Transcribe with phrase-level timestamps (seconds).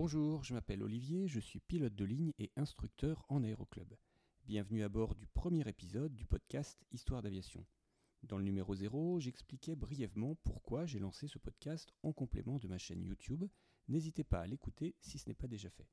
[0.00, 3.92] Bonjour, je m'appelle Olivier, je suis pilote de ligne et instructeur en aéroclub.
[4.44, 7.66] Bienvenue à bord du premier épisode du podcast Histoire d'aviation.
[8.22, 12.78] Dans le numéro 0, j'expliquais brièvement pourquoi j'ai lancé ce podcast en complément de ma
[12.78, 13.44] chaîne YouTube.
[13.88, 15.88] N'hésitez pas à l'écouter si ce n'est pas déjà fait.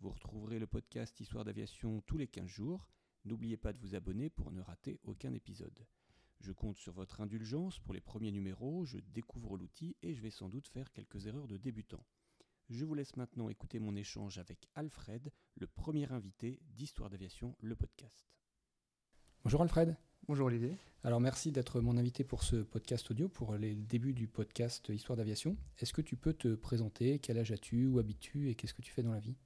[0.00, 2.90] Vous retrouverez le podcast Histoire d'aviation tous les 15 jours.
[3.24, 5.86] N'oubliez pas de vous abonner pour ne rater aucun épisode.
[6.40, 10.30] Je compte sur votre indulgence pour les premiers numéros, je découvre l'outil et je vais
[10.30, 12.04] sans doute faire quelques erreurs de débutant.
[12.70, 17.74] Je vous laisse maintenant écouter mon échange avec Alfred, le premier invité d'Histoire d'aviation, le
[17.74, 18.26] podcast.
[19.42, 19.96] Bonjour Alfred.
[20.26, 20.76] Bonjour Olivier.
[21.02, 25.16] Alors merci d'être mon invité pour ce podcast audio, pour les débuts du podcast Histoire
[25.16, 25.56] d'aviation.
[25.78, 27.18] Est-ce que tu peux te présenter?
[27.20, 27.86] Quel âge as-tu?
[27.86, 28.50] Où habites-tu?
[28.50, 29.38] Et qu'est-ce que tu fais dans la vie?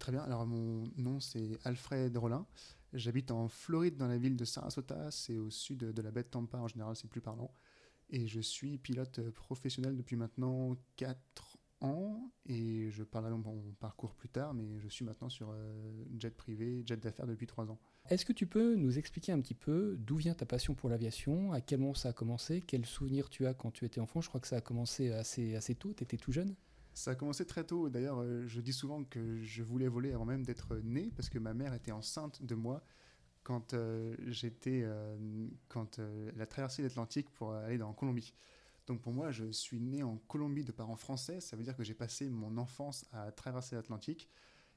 [0.00, 0.22] Très bien.
[0.22, 2.44] Alors mon nom c'est Alfred Rollin.
[2.92, 5.12] J'habite en Floride dans la ville de Sarasota.
[5.12, 6.58] C'est au sud de la baie de Tampa.
[6.58, 7.54] En général, c'est plus parlant.
[8.10, 11.51] Et je suis pilote professionnel depuis maintenant 4
[12.46, 16.34] et je parlerai de mon parcours plus tard, mais je suis maintenant sur euh, jet
[16.34, 17.78] privé, jet d'affaires depuis trois ans.
[18.08, 21.52] Est-ce que tu peux nous expliquer un petit peu d'où vient ta passion pour l'aviation
[21.52, 24.20] À quel moment ça a commencé Quels souvenirs tu as quand tu étais enfant?
[24.20, 26.54] Je crois que ça a commencé assez, assez tôt, tu étais tout jeune
[26.94, 27.88] ça a commencé très tôt.
[27.88, 31.38] D'ailleurs, euh, je dis souvent que je voulais voler avant même d'être né, parce que
[31.38, 32.84] ma mère était enceinte de moi
[33.44, 34.86] quand euh, j'étais,
[35.68, 38.34] quand elle a traversé l'Atlantique pour aller dans Colombie.
[38.86, 41.40] Donc pour moi, je suis né en Colombie de parents français.
[41.40, 44.28] Ça veut dire que j'ai passé mon enfance à traverser l'Atlantique.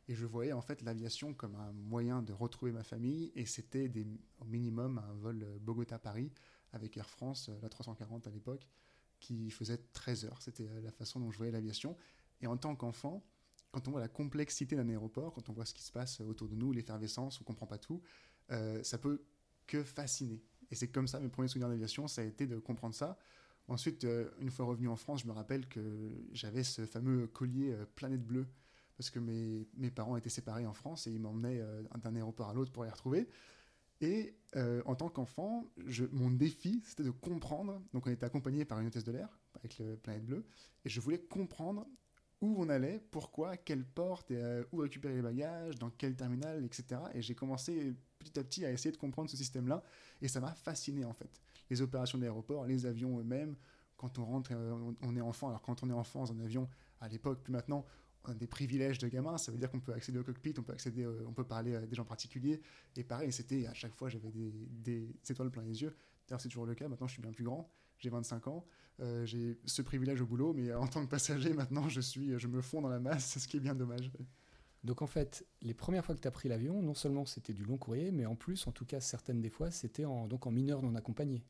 [0.08, 3.32] Et je voyais en fait l'aviation comme un moyen de retrouver ma famille.
[3.36, 3.92] Et c'était
[4.40, 6.32] au minimum un vol Bogota-Paris
[6.74, 8.68] avec Air France, la 340 à l'époque,
[9.20, 10.42] qui faisait 13 heures.
[10.42, 11.98] C'était la façon dont je voyais l'aviation.
[12.42, 13.26] Et en tant qu'enfant,
[13.72, 16.48] quand on voit la complexité d'un aéroport, quand on voit ce qui se passe autour
[16.48, 18.02] de nous, l'effervescence, on ne comprend pas tout,
[18.52, 19.26] euh, ça peut
[19.68, 20.44] que fasciner.
[20.70, 23.18] Et c'est comme ça, mes premiers souvenirs d'aviation, ça a été de comprendre ça.
[23.68, 27.72] Ensuite, euh, une fois revenu en France, je me rappelle que j'avais ce fameux collier
[27.72, 28.48] euh, Planète Bleue
[28.96, 32.54] parce que mes, parents étaient séparés en France et ils m'emmenaient euh, d'un aéroport à
[32.54, 33.28] l'autre pour les retrouver.
[34.02, 34.36] Et
[34.86, 35.72] en tant qu'enfant,
[36.12, 37.82] mon défi, c'était de comprendre.
[37.94, 40.46] Donc, on était accompagné par une hôtesse de l'air avec le Planète Bleue,
[40.84, 41.88] et je voulais comprendre
[42.42, 47.02] où on allait, pourquoi, quelle porte, et, où récupérer les bagages, dans quel terminal, etc.
[47.14, 49.84] Et j'ai commencé petit à petit à essayer de comprendre ce système-là,
[50.22, 51.42] et ça m'a fasciné en fait.
[51.70, 53.56] Les opérations d'aéroport, les avions eux-mêmes,
[53.98, 56.68] quand on rentre, euh, on est enfant, alors quand on est enfant dans un avion,
[57.00, 57.86] à l'époque, plus maintenant,
[58.26, 60.64] on a des privilèges de gamin, ça veut dire qu'on peut accéder au cockpit, on
[60.64, 62.62] peut accéder, euh, on peut parler à des gens particuliers,
[62.96, 65.96] et pareil, c'était à chaque fois j'avais des, des, étoiles plein les yeux.
[66.28, 66.88] D'ailleurs, c'est toujours le cas.
[66.88, 67.70] Maintenant, je suis bien plus grand.
[68.00, 68.66] J'ai 25 ans.
[69.02, 72.48] Euh, j'ai ce privilège au boulot, mais en tant que passager, maintenant, je suis, je
[72.48, 74.12] me fonds dans la masse, ce qui est bien dommage.
[74.84, 77.64] Donc en fait, les premières fois que tu as pris l'avion, non seulement c'était du
[77.64, 80.52] long courrier, mais en plus, en tout cas certaines des fois, c'était en, donc en
[80.52, 81.44] mineur non accompagné.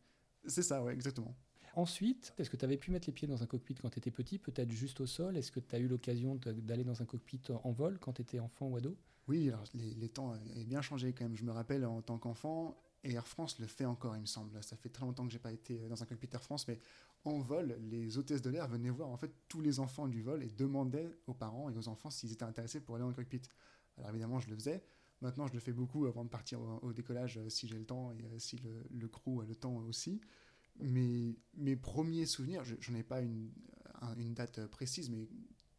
[0.47, 1.35] C'est ça, ouais, exactement.
[1.75, 4.11] Ensuite, est-ce que tu avais pu mettre les pieds dans un cockpit quand tu étais
[4.11, 5.35] petit, peut-être juste au sol?
[5.35, 8.39] Est-ce que tu as eu l'occasion d'aller dans un cockpit en vol quand tu étais
[8.39, 8.97] enfant ou ado?
[9.27, 11.35] Oui, alors les, les temps ont bien changé quand même.
[11.35, 14.61] Je me rappelle en tant qu'enfant, et Air France le fait encore, il me semble.
[14.63, 16.79] Ça fait très longtemps que j'ai pas été dans un cockpit Air France, mais
[17.23, 20.43] en vol, les hôtesses de l'air venaient voir en fait tous les enfants du vol
[20.43, 23.41] et demandaient aux parents et aux enfants s'ils étaient intéressés pour aller dans le cockpit.
[23.97, 24.83] Alors évidemment, je le faisais.
[25.21, 28.11] Maintenant, je le fais beaucoup avant de partir au, décollage euh, si j'ai le temps
[28.11, 28.57] et euh, si
[28.91, 30.19] le, crew a le temps aussi.
[30.79, 33.51] Mais mes premiers souvenirs, j'en ai pas une,
[34.33, 35.29] date précise, mais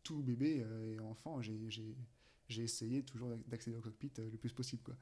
[0.02, 4.82] tout bébé euh, et enfant, j'ai essayé toujours d'accéder au cockpit le plus possible.
[4.82, 4.96] Quoi.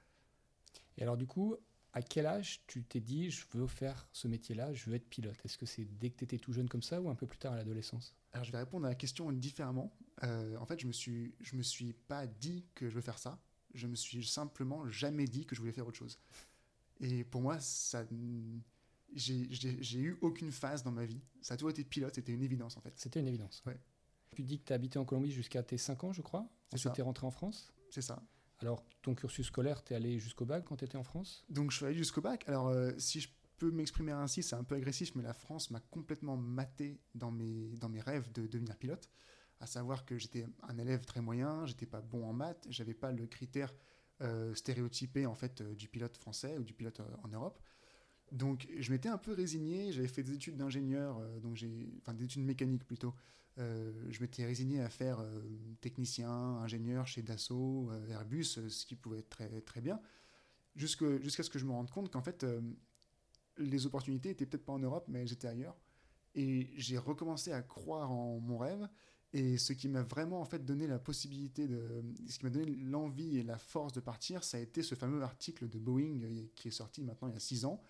[0.96, 1.56] Et alors du coup,
[1.94, 5.36] à quel âge tu t'es dit je veux faire ce métier-là, je veux être pilote?
[5.44, 7.38] Est-ce que c'est dès que tu étais tout jeune comme ça ou un peu plus
[7.38, 8.16] tard à l'adolescence?
[8.32, 9.96] Alors je vais répondre à la question différemment.
[10.24, 13.18] Euh, en fait, je me suis je me suis pas dit que je veux faire
[13.18, 13.38] ça.
[13.74, 16.18] Je me suis simplement jamais dit que je voulais faire autre chose.
[17.00, 18.04] Et pour moi, ça
[19.14, 21.20] j'ai eu aucune phase dans ma vie.
[21.40, 22.92] Ça a toujours été pilote, c'était une évidence en fait.
[22.96, 23.62] C'était une évidence.
[23.66, 23.78] Ouais.
[24.34, 26.48] Tu dis que tu as habité en Colombie jusqu'à tes 5 ans, je crois.
[26.72, 27.72] Ensuite, tu es rentré en France.
[27.90, 28.20] C'est ça.
[28.64, 31.44] Alors, ton cursus scolaire, tu es allé jusqu'au bac quand tu étais en France?
[31.50, 32.48] Donc, je suis allé jusqu'au bac.
[32.48, 35.80] Alors, euh, si je peux m'exprimer ainsi, c'est un peu agressif, mais la France m'a
[35.80, 39.10] complètement maté dans mes, dans mes rêves de devenir pilote.
[39.60, 43.12] À savoir que j'étais un élève très moyen, j'étais pas bon en maths, j'avais pas
[43.12, 43.70] le critère
[44.22, 47.60] euh, stéréotypé en fait euh, du pilote français ou du pilote en Europe.
[48.32, 51.38] Donc je m'étais un peu résigné, j'avais fait des études d'ingénieur, euh,
[52.02, 53.14] enfin des études mécaniques plutôt.
[53.58, 55.40] Euh, je m'étais résigné à faire euh,
[55.80, 60.00] technicien, ingénieur chez Dassault, Airbus, ce qui pouvait être très, très bien,
[60.74, 61.06] jusqu'à
[61.42, 62.44] ce que je me rende compte qu'en fait
[63.58, 65.76] les opportunités étaient peut-être pas en Europe, mais j'étais ailleurs.
[66.34, 68.88] Et j'ai recommencé à croire en mon rêve.
[69.32, 72.66] Et ce qui m'a vraiment en fait donné la possibilité de, ce qui m'a donné
[72.76, 76.20] l'envie et la force de partir, ça a été ce fameux article de Boeing
[76.54, 77.82] qui est sorti maintenant il y a six ans,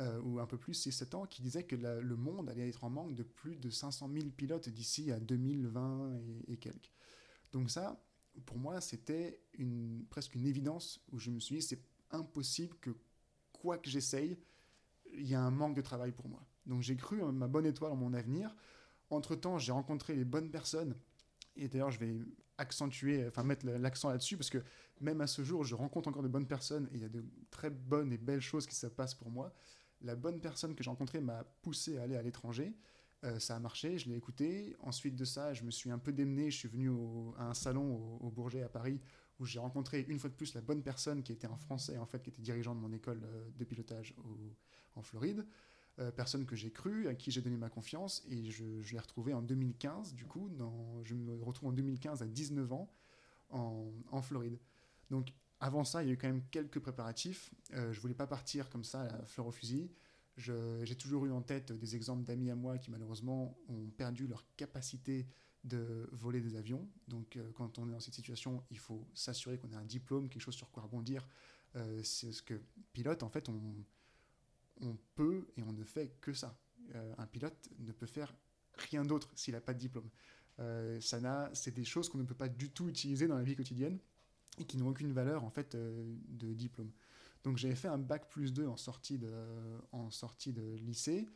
[0.00, 2.84] euh, ou un peu plus, c'est 7 ans, qui disait que le monde allait être
[2.84, 6.90] en manque de plus de 500 000 pilotes d'ici à 2020 et, quelques.
[7.52, 8.02] Donc ça,
[8.46, 11.82] pour moi, c'était une, presque une évidence où je me suis dit, c'est
[12.12, 12.90] impossible que
[13.52, 14.38] quoi que j'essaye,
[15.12, 16.46] il y a un manque de travail pour moi.
[16.64, 18.54] Donc j'ai cru en ma bonne étoile en mon avenir.
[19.10, 20.96] Entre-temps, j'ai rencontré les bonnes personnes.
[21.56, 22.16] Et d'ailleurs, je vais
[22.56, 24.62] accentuer, enfin mettre l'accent là-dessus, parce que
[25.00, 27.24] même à ce jour, je rencontre encore de bonnes personnes et il y a de
[27.50, 29.52] très bonnes et belles choses qui se passent pour moi.
[30.02, 32.74] La bonne personne que j'ai rencontrée m'a poussé à aller à l'étranger.
[33.24, 34.76] Euh, ça a marché, je l'ai écouté.
[34.80, 36.50] Ensuite de ça, je me suis un peu démené.
[36.50, 36.90] Je suis venu
[37.38, 39.00] à un salon au, Bourget à Paris
[39.38, 42.06] où j'ai rencontré une fois de plus la bonne personne qui était un Français en
[42.06, 44.14] fait, qui était dirigeant de mon école euh, de pilotage
[44.96, 45.46] en Floride.
[45.98, 49.34] Euh, personne que j'ai cru, à qui j'ai donné ma confiance, et je, l'ai retrouvé
[49.34, 50.50] en 2015, du coup,
[51.04, 52.90] je me retrouve en 2015 à 19 ans
[53.50, 54.58] en, en Floride.
[55.10, 57.50] Donc avant ça, il y a eu quand même quelques préparatifs.
[57.74, 59.90] Euh, je voulais pas partir comme ça à la fleur au fusil.
[60.36, 64.44] J'ai toujours eu en tête des exemples d'amis à moi qui malheureusement ont perdu leur
[64.56, 65.26] capacité
[65.64, 66.88] de voler des avions.
[67.08, 70.28] Donc euh, quand on est dans cette situation, il faut s'assurer qu'on a un diplôme,
[70.28, 71.26] quelque chose sur quoi rebondir.
[71.76, 72.60] Euh, c'est ce que
[72.92, 76.58] pilote, en fait, on, peut et on ne fait que ça.
[76.94, 78.34] Euh, un pilote ne peut faire
[78.74, 80.08] rien d'autre s'il n'a pas de diplôme.
[81.00, 83.98] ça c'est des choses qu'on ne peut pas du tout utiliser dans la vie quotidienne
[84.60, 86.90] et qui n'ont aucune valeur en fait euh, de diplôme.
[87.42, 89.32] Donc j'avais fait un bac plus 2 en sortie de,
[89.92, 91.26] en sortie de lycée.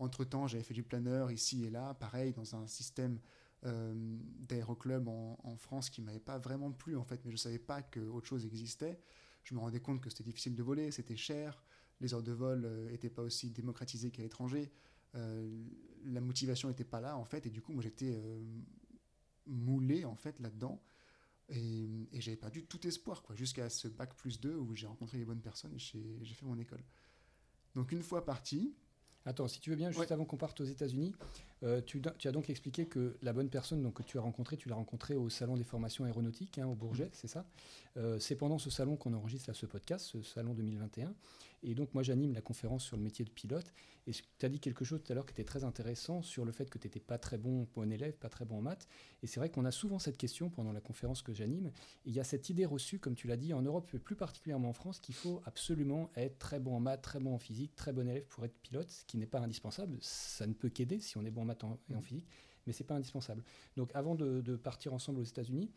[0.00, 3.20] Entre-temps, j'avais fait du planeur ici et là, pareil, dans un système
[3.64, 3.94] euh,
[4.40, 8.26] d'aéroclub en, France qui m'avait pas vraiment plu en fait, mais je savais pas qu'autre
[8.26, 8.98] chose existait.
[9.44, 11.62] Je me rendais compte que c'était difficile de voler, c'était cher,
[12.00, 14.72] les heures de vol n'étaient euh, pas aussi démocratisées qu'à l'étranger,
[15.14, 18.20] la motivation n'était pas là en fait, et du coup moi j'étais
[19.46, 20.82] moulé en fait là-dedans.
[21.48, 25.24] Et, j'avais perdu tout espoir, quoi, jusqu'à ce bac plus 2 où j'ai rencontré les
[25.24, 26.82] bonnes personnes et j'ai fait mon école.
[27.74, 28.74] Donc une fois parti.
[29.26, 31.14] Attends, si tu veux bien, juste avant qu'on parte aux États-Unis,
[31.62, 34.68] euh, tu, as donc expliqué que la bonne personne donc, que tu as rencontrée, tu
[34.68, 37.10] l'as rencontrée au salon des formations aéronautiques hein, au Bourget, mm.
[37.12, 37.46] c'est ça?
[37.96, 41.14] Euh, C'est pendant ce salon qu'on enregistre ce podcast, ce salon 2021.
[41.64, 43.72] Et donc moi j'anime la conférence sur le métier de pilote.
[44.06, 46.52] Et tu as dit quelque chose tout à l'heure qui était très intéressant sur le
[46.52, 48.86] fait que tu n'étais pas très bon, bon élève, pas très bon en maths?
[49.22, 51.72] Et c'est vrai qu'on a souvent cette question pendant la conférence que j'anime.
[52.04, 54.68] Il y a cette idée reçue, comme tu l'as dit, en Europe et plus particulièrement
[54.68, 57.94] en France, qu'il faut absolument être très bon en maths, très bon en physique, très
[57.94, 59.96] bon élève pour être pilote, ce qui n'est pas indispensable.
[60.02, 62.02] Ça ne peut qu'aider si on est bon en maths et en mmh.
[62.02, 62.28] physique,
[62.66, 63.44] mais c'est pas indispensable.
[63.76, 65.70] Donc avant de, de partir ensemble aux États-Unis,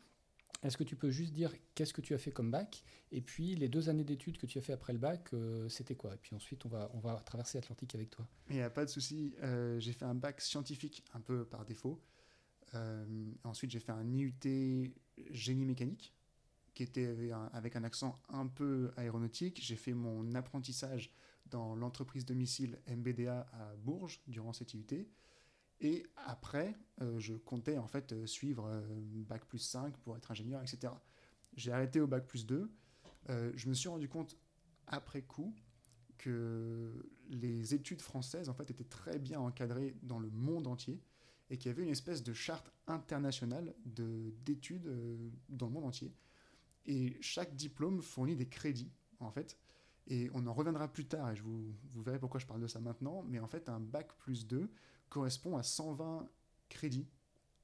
[0.64, 3.56] est-ce que tu peux juste dire qu'est-ce que tu as fait comme bac Et puis
[3.56, 6.16] les deux années d'études que tu as fait après le bac, euh, c'était quoi?
[6.16, 8.28] Et puis ensuite, on va, on va traverser l'Atlantique avec toi.
[8.50, 9.36] Il n'y a pas de souci.
[9.44, 12.02] Euh, j'ai fait un bac scientifique un peu par défaut.
[12.74, 14.94] Euh, ensuite, j'ai fait un IUT
[15.30, 16.14] génie mécanique
[16.74, 19.60] qui était avec un accent un peu aéronautique.
[19.64, 21.12] J'ai fait mon apprentissage
[21.48, 25.08] dans l'entreprise de missiles MBDA à Bourges durant cet IUT.
[25.80, 28.82] Et après, euh, je comptais en fait euh, suivre euh,
[29.28, 30.94] bac plus 5 pour être ingénieur, etc.
[31.56, 32.72] J'ai arrêté au bac plus 2.
[33.30, 34.38] je me suis rendu compte
[34.88, 35.54] après coup
[36.18, 41.02] que les études françaises en fait étaient très bien encadrées dans le monde entier
[41.50, 44.88] et qu'il y avait une espèce de charte internationale d'études
[45.50, 46.14] dans le monde entier.
[46.86, 49.58] Et chaque diplôme fournit des crédits en fait.
[50.08, 52.68] Et on en reviendra plus tard, et je vous, vous verrez pourquoi je parle de
[52.68, 54.70] ça maintenant, mais en fait un bac plus 2,
[55.10, 56.28] correspond à 120
[56.70, 57.08] crédits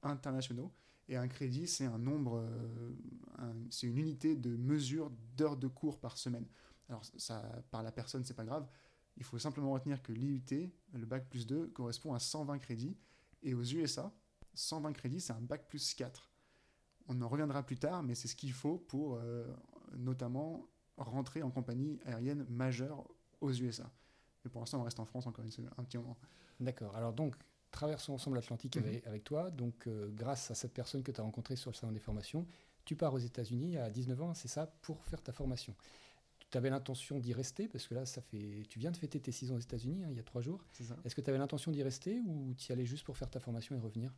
[0.01, 0.71] internationaux.
[1.09, 2.93] Et un crédit, c'est un nombre, euh,
[3.69, 6.45] c'est une unité de mesure d'heures de cours par semaine.
[6.89, 7.41] Alors, ça,
[7.71, 8.67] par la personne, c'est pas grave.
[9.17, 12.97] Il faut simplement retenir que l'IUT, le bac plus 2, correspond à 120 crédits.
[13.41, 14.13] Et aux USA,
[14.53, 16.31] 120 crédits, c'est un bac plus 4.
[17.07, 19.45] On en reviendra plus tard, mais c'est ce qu'il faut pour euh,
[19.97, 23.05] notamment rentrer en compagnie aérienne majeure
[23.41, 23.91] aux USA.
[24.43, 26.17] Mais pour l'instant, on reste en France encore un petit moment.
[26.59, 26.95] D'accord.
[26.95, 27.35] Alors donc,
[27.73, 29.01] traversons ensemble l'Atlantique mhm.
[29.05, 29.51] avec, toi.
[29.51, 32.47] Donc, euh, grâce à cette personne que tu as rencontrée sur le salon des formations,
[32.85, 35.75] tu pars aux États-Unis à 19 ans, c'est ça, pour faire ta formation.
[36.49, 39.31] Tu avais l'intention d'y rester, parce que là, ça fait, tu viens de fêter tes
[39.31, 40.63] 6 ans aux États-Unis, hein, il y a 3 jours.
[41.03, 43.39] Est-ce que tu avais l'intention d'y rester ou tu y allais juste pour faire ta
[43.39, 44.13] formation et revenir?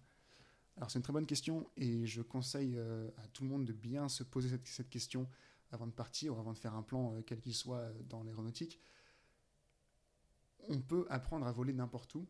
[0.76, 3.72] Alors, c'est une très bonne question et je conseille euh, à tout le monde de
[3.72, 5.30] bien se poser cette, question
[5.72, 8.82] avant de partir ou avant de faire un plan, euh, quel qu'il soit, dans l'aéronautique
[10.70, 12.28] on peut apprendre à voler n'importe où.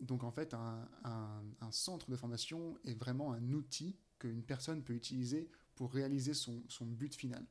[0.00, 5.48] Donc en fait, un, centre de formation est vraiment un outil qu'une personne peut utiliser
[5.74, 7.44] pour réaliser son, but final.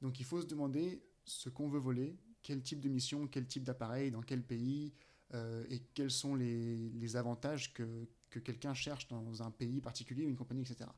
[0.00, 3.64] Donc il faut se demander ce qu'on veut voler, quel type de mission, quel type
[3.64, 4.92] d'appareil, dans quel pays,
[5.32, 10.62] euh, et quels sont les, avantages que, quelqu'un cherche dans un pays particulier, une compagnie,
[10.62, 10.90] etc.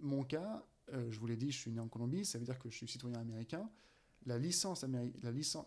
[0.00, 2.58] Mon cas, euh, je vous l'ai dit, je suis né en Colombie, ça veut dire
[2.58, 3.68] que je suis citoyen américain
[4.28, 5.66] la licence américaine, la licence,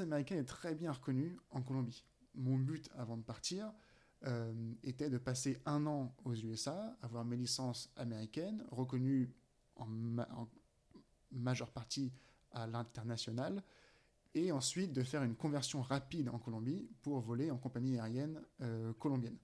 [0.00, 2.04] est très bien reconnue en Colombie.
[2.34, 3.72] Mon but avant de partir,
[4.82, 9.30] était de passer un an aux USA, avoir mes licences américaines, reconnues
[9.76, 10.48] en, en
[11.30, 12.12] majeure partie
[12.50, 13.62] à l'international,
[14.34, 18.92] et ensuite de faire une conversion rapide en Colombie pour voler en compagnie aérienne euh,
[18.94, 19.38] colombienne.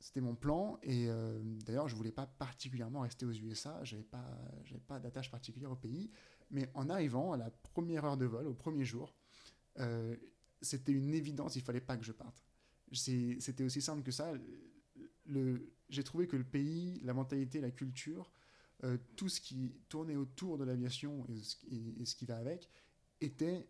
[0.00, 4.26] C'était mon plan et euh, d'ailleurs je voulais pas particulièrement rester aux USA, j'avais pas
[4.64, 6.10] j'avais pas d'attache particulière au pays,
[6.50, 9.14] mais en arrivant à la première heure de vol, au premier jour,
[9.78, 10.16] euh,
[10.62, 12.42] c'était une évidence, il fallait pas que je parte.
[12.92, 14.32] C'était aussi simple que ça.
[15.90, 18.32] J'ai trouvé que le pays, la mentalité, la culture,
[19.14, 22.68] tout ce qui tournait autour de l'aviation et, et, ce qui va avec
[23.20, 23.68] était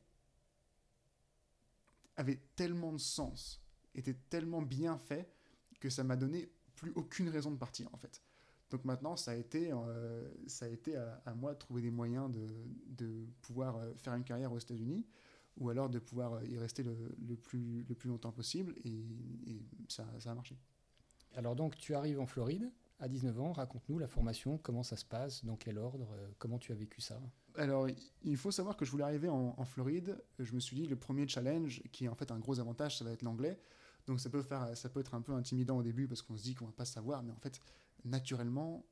[2.16, 3.60] avait tellement de sens,
[3.94, 5.30] était tellement bien fait
[5.80, 8.22] que ça m'a donné plus aucune raison de partir en fait.
[8.70, 12.30] Donc maintenant, ça a été, euh, ça a été à, moi de trouver des moyens
[12.30, 12.46] de,
[12.86, 15.04] de pouvoir euh, faire une carrière aux États-Unis
[15.56, 16.96] ou alors de pouvoir euh, y rester le,
[17.26, 18.90] le, plus, le plus longtemps possible et,
[19.46, 20.56] et ça, ça, a marché.
[21.34, 22.70] Alors donc tu arrives en Floride
[23.00, 26.06] à 19 ans, raconte-nous la formation, comment ça se passe, dans quel ordre,
[26.38, 27.18] comment tu as vécu ça?
[27.56, 27.88] Alors,
[28.22, 30.22] il faut savoir que je voulais arriver en, Floride.
[30.38, 33.04] Je me suis dit, le premier challenge, qui est en fait un gros avantage, ça
[33.04, 33.58] va être l'anglais.
[34.06, 36.42] Donc, ça peut, faire, ça peut être un peu intimidant au début parce qu'on se
[36.42, 37.60] dit qu'on va pas savoir, mais en fait,
[38.04, 38.84] naturellement,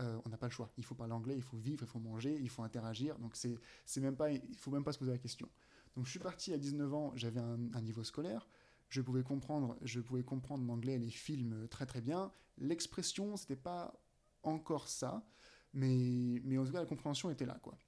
[0.00, 0.70] euh, on n'a pas le choix.
[0.76, 3.18] Il faut parler anglais, il faut vivre, il faut manger, il faut interagir.
[3.18, 5.48] Donc, c'est, c'est même pas, il faut même pas se poser la question.
[5.94, 8.48] Donc, je suis parti à 19 ans, j'avais un, niveau scolaire.
[8.88, 12.32] Je pouvais comprendre, je pouvais comprendre l'anglais, les films très très bien.
[12.58, 13.94] L'expression, c'était pas
[14.42, 15.24] encore ça,
[15.72, 17.78] mais, mais en tout cas, la compréhension était là, quoi.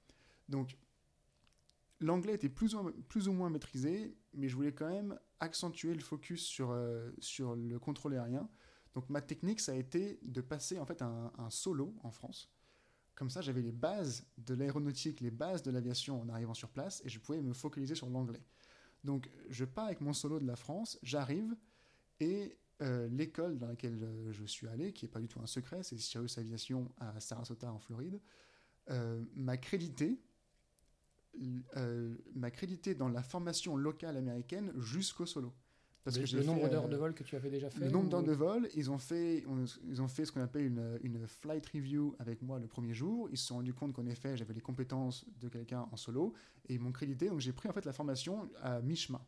[0.47, 0.77] Donc,
[1.99, 6.71] l'anglais était plus ou, moins maîtrisé, mais je voulais quand même accentuer le focus sur,
[6.71, 8.49] euh, sur le contrôle aérien.
[8.93, 12.51] Donc, ma technique, ça a été de passer en fait un, un solo en France.
[13.15, 17.01] Comme ça, j'avais les bases de l'aéronautique, les bases de l'aviation en arrivant sur place,
[17.03, 18.43] et je pouvais me focaliser sur l'anglais.
[19.03, 21.55] Donc, je pars avec mon solo de la France, j'arrive,
[22.19, 25.47] et euh, l'école dans laquelle euh, je suis allé, qui n'est pas du tout un
[25.47, 28.21] secret, c'est Sirius Aviation à Sarasota en Floride,
[29.35, 30.17] m'a crédité
[31.77, 35.53] euh, m'a crédité dans la formation locale américaine jusqu'au solo.
[36.03, 37.89] Parce le, que le nombre d'heures euh, de vol que tu avais déjà fait Le
[37.89, 39.43] nombre d'heures de vol, ils ont fait,
[39.83, 43.27] ils ont fait ce qu'on appelle une, une, flight review avec moi le premier jour.
[43.29, 46.33] Ils se sont rendus compte qu'en effet, j'avais les compétences de quelqu'un en solo
[46.69, 47.27] et ils m'ont crédité.
[47.27, 49.21] Donc j'ai pris en fait la formation à mi-chemin.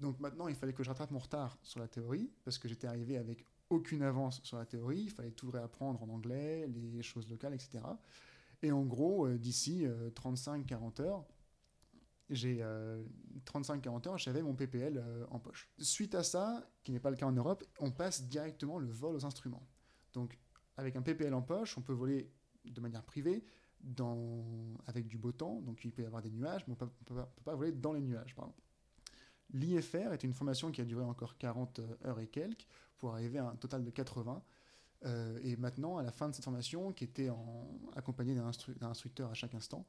[0.00, 2.88] Donc maintenant, il fallait que je rattrape mon retard sur la théorie parce que j'étais
[2.88, 5.02] arrivé avec aucune avance sur la théorie.
[5.02, 7.84] Il fallait tout réapprendre en anglais, les choses locales, etc.
[8.64, 11.26] Et en gros, euh, d'ici 35-40 euh, heures,
[12.30, 12.64] j'ai
[13.44, 15.70] 35-40 euh, heures, j'avais mon PPL en poche.
[15.78, 19.16] Suite à ça, qui n'est pas le cas en Europe, on passe directement le vol
[19.16, 19.68] aux instruments.
[20.14, 20.38] Donc,
[20.78, 22.32] avec un PPL en poche, on peut voler
[22.64, 23.44] de manière privée
[24.86, 27.26] avec du beau temps, donc il peut y avoir des nuages, mais on ne peut,
[27.44, 28.34] pas voler dans les nuages.
[29.52, 32.66] L'IFR est une formation qui a duré encore 40 heures et quelques,
[32.96, 34.42] pour arriver à un total de 80,
[35.04, 39.30] euh, et maintenant, à la fin de cette formation, qui était en, accompagnée d'un instructeur
[39.30, 39.86] à chaque instant,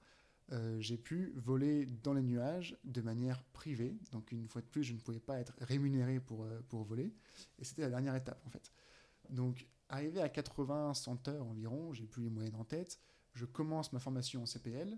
[0.52, 3.98] euh, j'ai pu voler dans les nuages de manière privée.
[4.12, 7.14] Donc une fois de plus, je ne pouvais pas être rémunéré pour, euh, pour voler.
[7.58, 8.72] Et c'était la dernière étape en fait.
[9.30, 13.00] Donc arrivé à 80-100 heures environ, j'ai plus les moyennes en tête,
[13.34, 14.98] je commence ma formation en CPL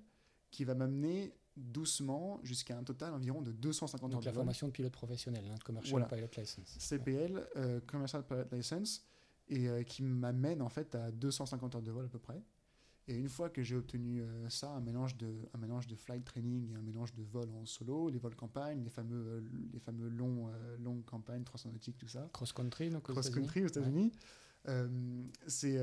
[0.52, 4.74] qui va m'amener doucement jusqu'à un total environ de 250 Donc heures la formation de
[4.74, 6.78] pilote professionnel, hein, Commercial Pilot License.
[6.78, 9.02] CPL, Commercial Pilot License
[9.50, 12.42] et euh, qui m'amène en fait à 250 heures de vol à peu près.
[13.10, 16.26] Et une fois que j'ai obtenu euh, ça, un mélange, de, un mélange de flight
[16.26, 19.80] training et un mélange de vol en solo, les vols campagne, les fameux, euh, les
[19.80, 22.30] fameux longs, longues campagnes transatlantiques, tout ça.
[22.34, 24.12] Cross-country, donc Cross-country aux États-Unis.
[25.48, 25.78] c'est,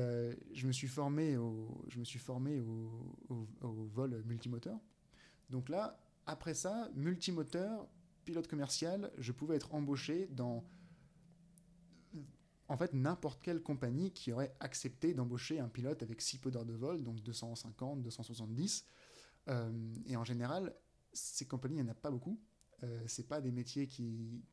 [0.53, 4.79] je me suis formé au, je me suis formé au, au, au, vol multimoteur.
[5.49, 7.87] Donc là, après ça, multimoteur,
[8.23, 10.63] pilote commercial, je pouvais être embauché dans
[12.67, 16.65] en fait n'importe quelle compagnie qui aurait accepté d'embaucher un pilote avec si peu d'heures
[16.65, 18.85] de vol, donc 250, 270.
[19.47, 20.73] Euh, et en général,
[21.13, 22.39] ces compagnies, il n'y en a pas beaucoup.
[22.83, 24.43] Euh, c'est pas des métiers qui,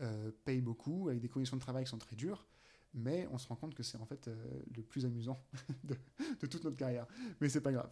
[0.00, 2.46] euh, payent beaucoup, avec des conditions de travail qui sont très dures,
[2.94, 5.38] mais on se rend compte que c'est en fait euh, le plus amusant
[5.84, 5.94] de,
[6.40, 7.06] de, toute notre carrière.
[7.40, 7.90] Mais c'est pas grave.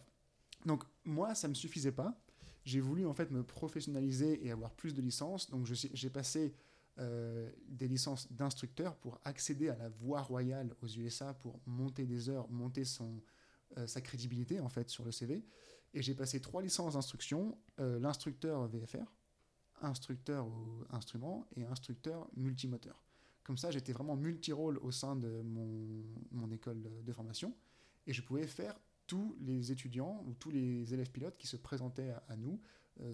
[0.65, 2.19] Donc moi, ça me suffisait pas.
[2.65, 5.49] J'ai voulu en fait me professionnaliser et avoir plus de licences.
[5.49, 6.53] Donc j'ai passé
[6.97, 12.27] euh, des licences d'instructeur pour accéder à la voie royale aux USA, pour monter des
[12.27, 13.21] heures, monter son,
[13.77, 15.45] euh, sa crédibilité en fait sur le CV.
[15.93, 19.05] Et j'ai passé trois licences d'instruction, euh, l'instructeur VFR,
[19.81, 23.01] instructeur au instrument et instructeur multimoteur.
[23.43, 27.55] Comme ça, j'étais vraiment multi-rôle au sein de mon, mon école de, formation
[28.07, 28.77] et je pouvais faire
[29.07, 32.59] tous les étudiants ou tous les élèves pilotes qui se présentaient à nous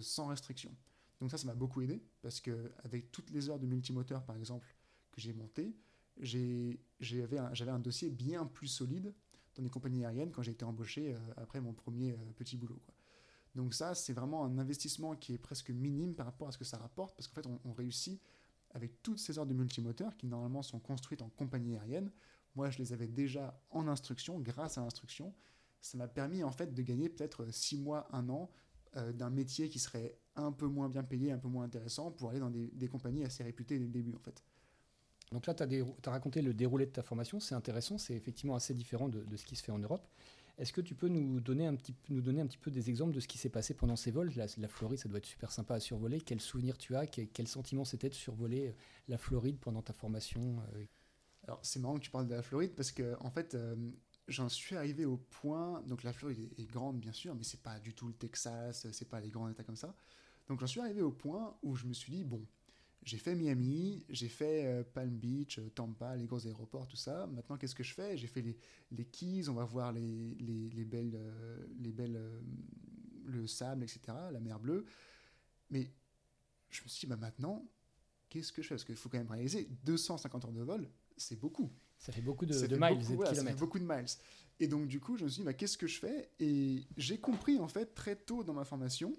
[0.00, 0.74] sans restriction.
[1.20, 4.36] Donc ça, ça m'a beaucoup aidé parce que avec toutes les heures de multimoteur, par
[4.36, 4.66] exemple,
[5.12, 5.74] que j'ai monté,
[6.20, 9.14] j'avais un, un, dossier bien plus solide
[9.54, 12.80] dans les compagnies aériennes quand j'ai été embauché euh, après mon premier euh, petit boulot.
[13.54, 16.64] Donc ça, c'est vraiment un investissement qui est presque minime par rapport à ce que
[16.64, 18.20] ça rapporte, parce qu'en fait, on, réussit
[18.74, 22.12] avec toutes ces heures de multimoteur qui normalement sont construites en compagnie aérienne.
[22.54, 25.34] Moi, je les avais déjà en instruction, grâce à l'instruction.
[25.80, 28.50] Ça m'a permis en fait de gagner peut-être 6 mois, 1 an
[28.96, 32.30] euh, d'un métier qui serait un peu moins bien payé, un peu moins intéressant pour
[32.30, 34.42] aller dans des, des compagnies assez réputées dès le début en fait.
[35.32, 38.74] Donc là, tu as, raconté le déroulé de ta formation, c'est intéressant, c'est effectivement assez
[38.74, 40.06] différent de, ce qui se fait en Europe.
[40.58, 43.12] Est-ce que tu peux nous donner, un petit, nous donner un petit peu des exemples
[43.12, 44.32] de ce qui s'est passé pendant ces vols?
[44.36, 46.20] La, la, Floride, ça doit être super sympa à survoler.
[46.20, 47.06] Quel souvenir tu as?
[47.06, 48.72] Quel, quel sentiment c'était de survoler euh,
[49.08, 50.84] la Floride pendant ta formation euh?
[51.46, 53.76] Alors, c'est marrant que tu parles de la Floride parce que, en fait, euh,
[54.28, 55.82] j'en suis arrivé au point.
[55.82, 58.86] Donc, la Floride est, est grande, bien sûr, mais c'est pas du tout le Texas,
[58.90, 59.94] c'est pas les grands États comme ça.
[60.48, 62.46] Donc, j'en suis arrivé au point où je me suis dit, bon,
[63.02, 67.26] j'ai fait Miami, j'ai fait euh, Palm Beach, euh, Tampa, les gros aéroports, tout ça.
[67.28, 68.16] Maintenant, qu'est-ce que je fais?
[68.16, 68.56] J'ai fait les,
[68.90, 72.20] les Keys, on va voir les, les, les belles, euh, les belles,
[73.24, 74.00] le sable, etc.,
[74.32, 74.84] la mer bleue.
[75.70, 75.90] Mais
[76.70, 77.64] je me suis dit, bah maintenant,
[78.28, 78.74] qu'est-ce que je fais?
[78.74, 81.70] Parce qu'il faut quand même réaliser 250 heures de vol, c'est beaucoup.
[81.98, 83.34] Ça fait beaucoup de, miles et de kilomètres.
[83.34, 84.04] Ça fait beaucoup de miles.
[84.58, 86.30] Et donc, du coup, je me suis dit, bah, qu'est-ce que je fais?
[86.40, 89.14] Et j'ai compris, en fait, très tôt dans ma formation,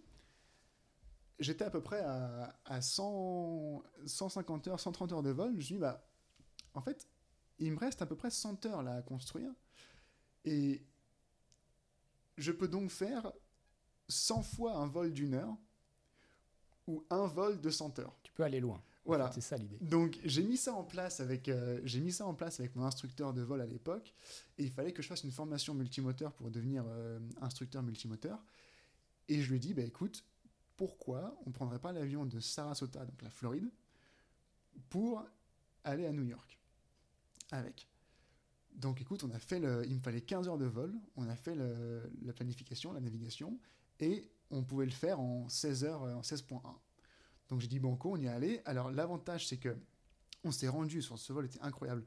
[1.39, 5.51] j'étais à peu près à, à 100, 150 heures, 130 heures de vol.
[5.51, 6.03] Je me suis dit, bah,
[6.73, 7.07] en fait,
[7.59, 9.51] il me reste à peu près 100 heures là à construire.
[10.45, 10.83] Et
[12.37, 13.31] je peux donc faire
[14.09, 15.55] 100 fois un vol d'une heure
[16.87, 18.15] ou un vol de 100 heures.
[18.23, 18.81] Tu peux aller loin.
[19.05, 19.31] Voilà.
[19.31, 19.77] c'est ça l'idée.
[19.79, 22.83] Donc j'ai mis ça en place avec euh, j'ai mis ça en place avec mon
[22.83, 24.13] instructeur de vol à l'époque
[24.57, 28.43] et il fallait que je fasse une formation multimoteur pour devenir euh, instructeur multimoteur
[29.29, 30.25] et je lui ai dit bah écoute
[30.77, 33.69] pourquoi on ne prendrait pas l'avion de Sarasota, donc la Floride,
[34.89, 35.25] pour
[35.83, 36.59] aller à New York
[37.51, 37.87] avec.
[38.75, 41.35] Donc écoute, on a fait le, il me fallait 15 heures de vol, on a
[41.35, 43.59] fait la planification, la navigation,
[43.99, 46.61] et on pouvait le faire en 16 heures, en 16.1.
[47.49, 48.61] Donc j'ai dit banco, on y est allé.
[48.65, 49.75] Alors l'avantage c'est que
[50.43, 52.03] on s'est rendu, sur ce vol était incroyable,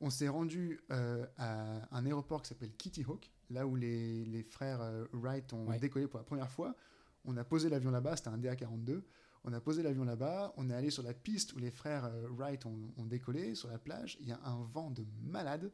[0.00, 4.80] on s'est rendu euh, à un aéroport qui s'appelle Kitty Hawk, là où les, frères
[4.80, 6.74] euh, Wright ont décollé pour la première fois.
[7.26, 9.02] On a posé l'avion là-bas, c'était un DA-42.
[9.44, 12.26] On a posé l'avion là-bas, on est allé sur la piste où les frères euh,
[12.30, 14.16] Wright ont, décollé, sur la plage.
[14.20, 15.70] Il y a un vent de malade.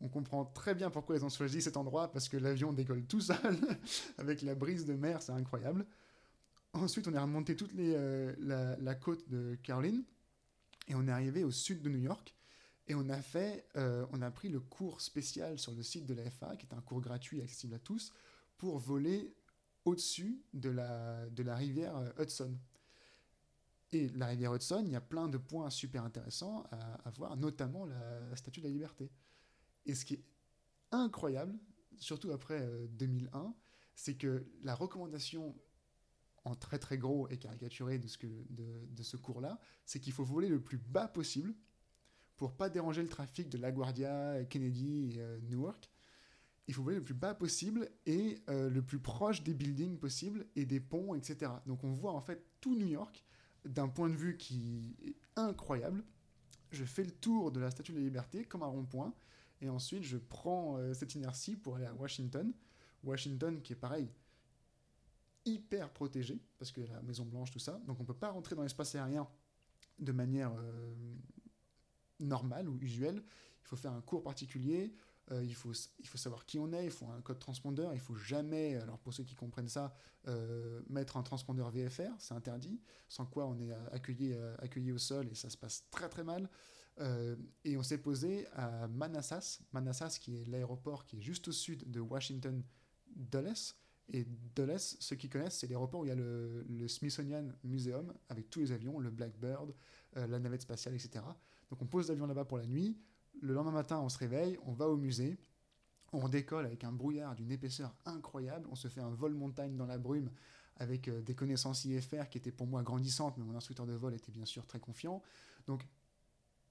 [0.00, 3.20] On comprend très bien pourquoi ils ont choisi cet endroit, parce que l'avion décolle tout
[3.20, 3.56] seul,
[4.18, 5.86] avec la brise de mer, c'est incroyable.
[6.72, 8.34] Ensuite, on est remonté toute euh,
[8.80, 10.02] la, côte de Caroline,
[10.88, 12.34] et on est arrivé au sud de New York.
[12.88, 16.14] Et on a fait, euh, on a pris le cours spécial sur le site de
[16.14, 18.12] la FA, qui est un cours gratuit accessible à tous,
[18.58, 19.32] pour voler
[19.84, 22.56] au-dessus de la, de la rivière euh, Hudson.
[23.92, 27.84] Et la rivière Hudson, il y a plein de points super intéressants à, voir, notamment
[27.84, 29.10] la, Statue de la Liberté.
[29.84, 30.24] Et ce qui est
[30.92, 31.58] incroyable,
[31.98, 33.48] surtout après 2001, euh,
[33.94, 35.54] c'est que la recommandation
[36.44, 40.12] en très très gros et caricaturé de ce, que, de, de ce cours-là, c'est qu'il
[40.12, 41.54] faut voler le plus bas possible
[42.36, 45.90] pour pas déranger le trafic de LaGuardia, Kennedy et euh, Newark
[46.68, 50.46] il faut voler le plus bas possible et euh, le plus proche des buildings possible
[50.54, 51.52] et des ponts, etc.
[51.66, 53.24] Donc on voit en fait tout New York
[53.64, 56.04] d'un point de vue qui est incroyable.
[56.70, 59.12] Je fais le tour de la Statue de la Liberté comme un rond-point
[59.60, 62.52] et ensuite je prends euh, cette inertie pour aller à Washington.
[63.04, 64.08] Washington qui est pareil,
[65.44, 67.80] hyper protégé parce que la Maison Blanche, tout ça.
[67.86, 69.28] Donc on ne peut pas rentrer dans l'espace aérien
[69.98, 70.94] de manière euh,
[72.20, 73.22] normale ou usuelle.
[73.62, 74.94] Il faut faire un cours particulier.
[75.30, 78.00] Euh, il, faut, il faut savoir qui on est, il faut un code transpondeur, il
[78.00, 79.94] faut jamais, alors pour ceux qui comprennent ça,
[80.26, 84.98] euh, mettre un transpondeur VFR, c'est interdit, sans quoi on est accueilli, euh, accueilli au
[84.98, 86.48] sol et ça se passe très très mal.
[87.64, 91.90] et on s'est posé à Manassas, Manassas qui est l'aéroport qui est juste au sud
[91.90, 92.62] de Washington
[93.16, 93.74] Dulles.
[94.12, 98.50] Et Dulles, ceux qui connaissent, c'est l'aéroport où il y a le, Smithsonian Museum avec
[98.50, 99.72] tous les avions, le Blackbird,
[100.14, 101.24] la navette spatiale, etc.
[101.70, 102.98] Donc on pose l'avion là-bas pour la nuit.
[103.40, 105.38] Le lendemain matin, on se réveille, on va au musée,
[106.12, 109.86] on décolle avec un brouillard d'une épaisseur incroyable, on se fait un vol montagne dans
[109.86, 110.30] la brume
[110.76, 114.14] avec euh, des connaissances IFR qui étaient pour moi grandissantes, mais mon instructeur de vol
[114.14, 115.22] était bien sûr très confiant.
[115.66, 115.86] Donc,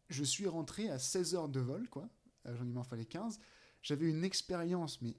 [0.09, 2.09] je suis rentré à 16 heures de vol, quoi.
[2.45, 3.39] Euh, j'en il m'en fallait 15.
[3.81, 5.15] J'avais une expérience, mais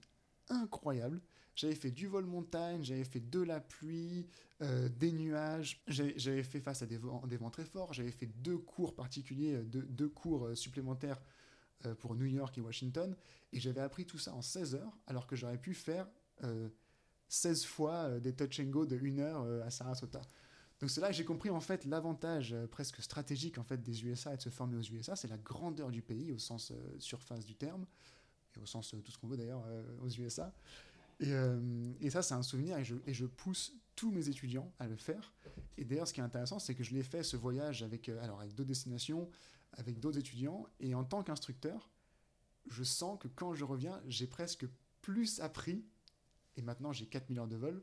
[0.48, 1.20] incroyable.
[1.54, 4.26] J'avais fait du vol montagne, j'avais fait de la pluie,
[4.62, 8.94] euh, des nuages, j'avais fait face à des vents, très forts, j'avais fait deux cours
[8.94, 11.20] particuliers, euh, deux, cours euh, supplémentaires
[11.98, 13.16] pour New York et Washington,
[13.52, 16.06] et j'avais appris tout ça en 16 heures, alors que j'aurais pu faire
[17.28, 20.20] 16 fois des touch and go de 1 heure à Sarasota.
[20.82, 24.04] Donc c'est là que j'ai compris en fait l'avantage euh, presque stratégique en fait des
[24.04, 26.96] USA et de se former aux USA, c'est la grandeur du pays au sens euh,
[26.98, 27.86] surface du terme
[28.56, 29.64] et au sens euh, tout ce qu'on veut d'ailleurs
[30.02, 30.52] aux USA.
[31.22, 31.32] Et,
[32.00, 35.32] et ça c'est un souvenir et je, pousse tous mes étudiants à le faire.
[35.78, 38.40] Et d'ailleurs ce qui est intéressant c'est que je l'ai fait ce voyage avec alors
[38.40, 39.30] avec d'autres destinations,
[39.74, 41.90] avec d'autres étudiants et en tant qu'instructeur,
[42.68, 44.66] je sens que quand je reviens j'ai presque
[45.00, 45.84] plus appris
[46.56, 47.82] et maintenant j'ai 4000 heures de vol,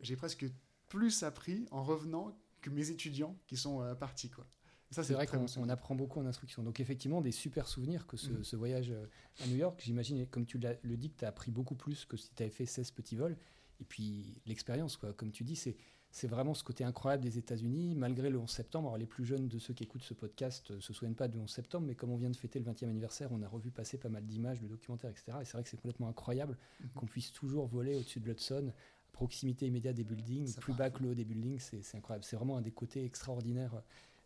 [0.00, 0.46] j'ai presque
[0.88, 4.30] plus appris en revenant que mes étudiants qui sont euh, partis.
[4.30, 4.46] Quoi.
[4.90, 6.62] Ça, c'est vrai qu'on apprend beaucoup en instruction.
[6.62, 8.58] Donc effectivement, des super souvenirs que ce, mm.
[8.58, 9.04] voyage euh,
[9.44, 9.80] à New York.
[9.84, 12.50] J'imagine, comme tu le dis, que tu as appris beaucoup plus que si tu avais
[12.50, 13.36] fait 16 petits vols.
[13.80, 15.12] Et puis l'expérience, quoi.
[15.12, 15.76] comme tu dis, c'est
[16.10, 18.88] c'est vraiment ce côté incroyable des États-Unis, malgré le 11 septembre.
[18.88, 21.28] Alors, les plus jeunes de ceux qui écoutent ce podcast ne euh, se souviennent pas
[21.28, 23.70] du 11 septembre, mais comme on vient de fêter le 20e anniversaire, on a revu
[23.70, 25.38] passer pas mal d'images, de documentaires, etc.
[25.42, 26.92] Et c'est vrai que c'est complètement incroyable mm-hmm.
[26.94, 28.72] qu'on puisse toujours voler au-dessus de l'Hudson
[29.18, 32.24] proximité immédiate des buildings, plus bas que le haut des buildings, c'est incroyable.
[32.24, 33.80] C'est vraiment un des côtés extraordinaires euh,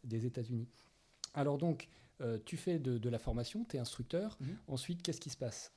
[0.05, 0.69] des États-Unis.
[1.35, 1.89] Alors donc,
[2.21, 4.37] euh, tu fais de, la formation, tu es instructeur.
[4.41, 4.57] Mhm.
[4.69, 5.73] Ensuite, qu'est-ce qui se passe?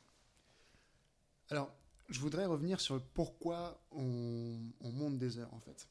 [1.49, 1.73] Alors,
[2.09, 5.87] je voudrais revenir sur pourquoi on, monte des heures, en fait.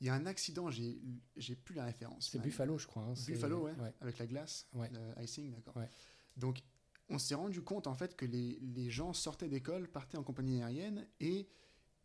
[0.00, 1.00] Il y a un accident, j'ai
[1.64, 2.28] plus la référence.
[2.30, 3.02] C'est Buffalo, je crois.
[3.02, 4.90] Hein, Buffalo, ouais, avec la glace, ouais.
[4.90, 5.74] le icing, d'accord.
[6.36, 6.62] Donc,
[7.08, 10.62] on s'est rendu compte, en fait, que les, les gens sortaient d'école, partaient en compagnie
[10.62, 11.48] aérienne et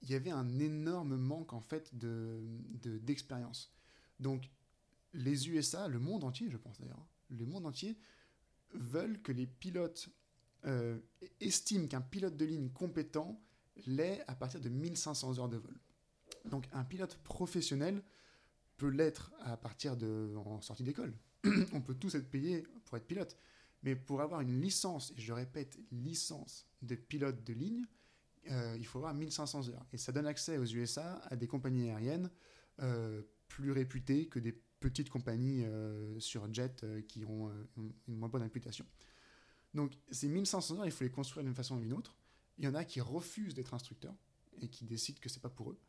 [0.01, 2.41] il y avait un énorme manque en fait de,
[2.81, 3.71] d'expérience.
[4.19, 4.49] Donc
[5.13, 7.97] les USA, le monde entier, je pense d'ailleurs, le monde entier
[8.73, 10.09] veulent que les pilotes
[10.65, 10.99] euh,
[11.39, 13.41] estiment qu'un pilote de ligne compétent
[13.85, 15.77] l'est à partir de 1500 heures de vol.
[16.45, 18.03] Donc un pilote professionnel
[18.77, 21.13] peut l'être à partir de en sortie d'école.
[21.73, 23.37] On peut tous être payés pour être pilote,
[23.83, 27.85] mais pour avoir une licence, et je répète licence de pilote de ligne,
[28.49, 29.85] euh, il faut avoir 1500 heures.
[29.93, 32.29] Et ça donne accès aux USA à des compagnies aériennes
[32.81, 38.41] euh, plus réputées que des petites compagnies euh, sur jet qui ont une moins bonne
[38.41, 38.85] réputation.
[39.73, 42.17] Donc ces 1500 heures, il faut les construire d'une façon ou d'une autre.
[42.57, 44.15] Il y en a qui refusent d'être instructeurs
[44.59, 45.79] et qui décident que c'est pas pour eux.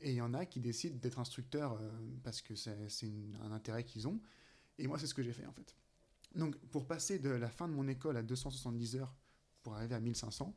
[0.00, 1.80] et il y en a qui décident d'être instructeurs
[2.24, 4.20] parce que c'est un intérêt qu'ils ont.
[4.78, 5.76] Et moi, c'est ce que j'ai fait en fait.
[6.34, 9.14] Donc, pour passer de la fin de mon école à 270 heures
[9.62, 10.54] pour arriver à 1500,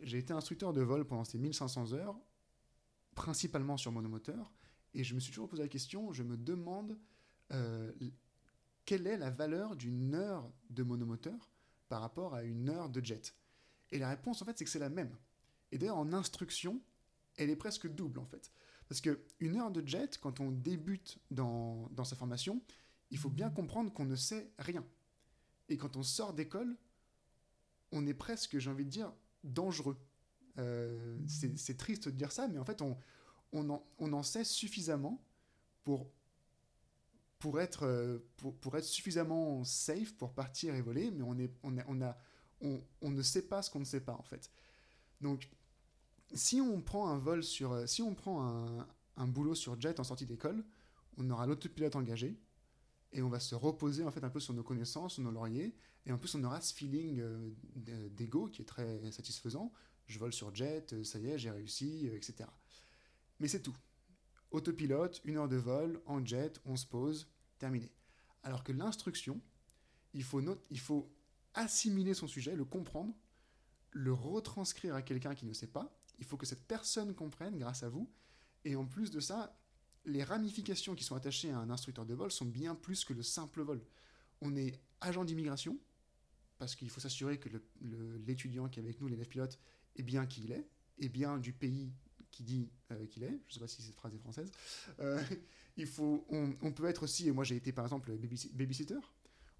[0.00, 2.18] j'ai été instructeur de vol pendant ces 1500 heures,
[3.14, 4.52] principalement sur monomoteur,
[4.94, 6.98] et je me suis toujours posé la question, je me demande
[7.52, 7.92] euh,
[8.84, 11.50] quelle est la valeur d'une heure de monomoteur
[11.88, 13.34] par rapport à une heure de jet?
[13.90, 15.14] Et la réponse, en fait, c'est que c'est la même.
[15.70, 16.80] Et d'ailleurs, en instruction,
[17.36, 18.50] elle est presque double, en fait.
[18.88, 22.62] Parce qu'une heure de jet, quand on débute dans, dans sa formation,
[23.10, 24.84] il faut bien comprendre qu'on ne sait rien.
[25.68, 26.76] Et quand on sort d'école,
[27.92, 29.12] on est presque, j'ai envie de dire,
[29.44, 29.98] dangereux.
[30.58, 32.98] Euh, c'est triste de dire ça, mais en fait, on,
[33.52, 35.22] on, en, sait suffisamment
[35.84, 36.10] pour,
[37.38, 38.18] pour, être, euh,
[38.60, 43.80] pour, être suffisamment safe pour partir et voler, mais on, ne sait pas ce qu'on
[43.80, 44.50] ne sait pas, en fait.
[45.20, 45.50] Donc,
[46.32, 47.72] si on prend un vol sur...
[47.72, 48.86] Euh, si on prend
[49.16, 50.64] un, boulot sur jet en sortie d'école,
[51.18, 52.40] on aura l'autopilote engagé,
[53.12, 55.76] et on va se reposer en fait un peu sur nos connaissances, sur nos lauriers,
[56.06, 57.50] et en plus on aura ce feeling euh,
[58.08, 59.70] d'ego qui est très satisfaisant.
[60.06, 62.48] Je vole sur jet, ça y est, j'ai réussi, etc.
[63.42, 63.76] Mais c'est tout.
[64.52, 67.28] Autopilote, une heure de vol, en jet, on se pose,
[67.58, 67.90] terminé.
[68.44, 69.40] Alors que l'instruction,
[70.14, 71.12] il faut, il faut
[71.52, 73.12] assimiler son sujet, le comprendre,
[73.90, 75.92] le retranscrire à quelqu'un qui ne sait pas.
[76.20, 78.08] Il faut que cette personne comprenne grâce à vous.
[78.64, 79.58] Et en plus de ça,
[80.04, 83.24] les ramifications qui sont attachées à un instructeur de vol sont bien plus que le
[83.24, 83.84] simple vol.
[84.40, 85.76] On est agent d'immigration,
[86.58, 87.48] parce qu'il faut s'assurer que
[88.24, 89.58] l'étudiant qui est avec nous, l'élève pilote,
[89.96, 91.92] est bien qui il est, est bien du pays
[92.32, 93.28] qui dit euh, qu'il est.
[93.28, 94.50] Je ne sais pas si cette phrase est française.
[94.98, 95.22] Euh,
[95.76, 98.12] il faut, on, peut être aussi, et moi j'ai été par exemple
[98.52, 98.98] babysitter,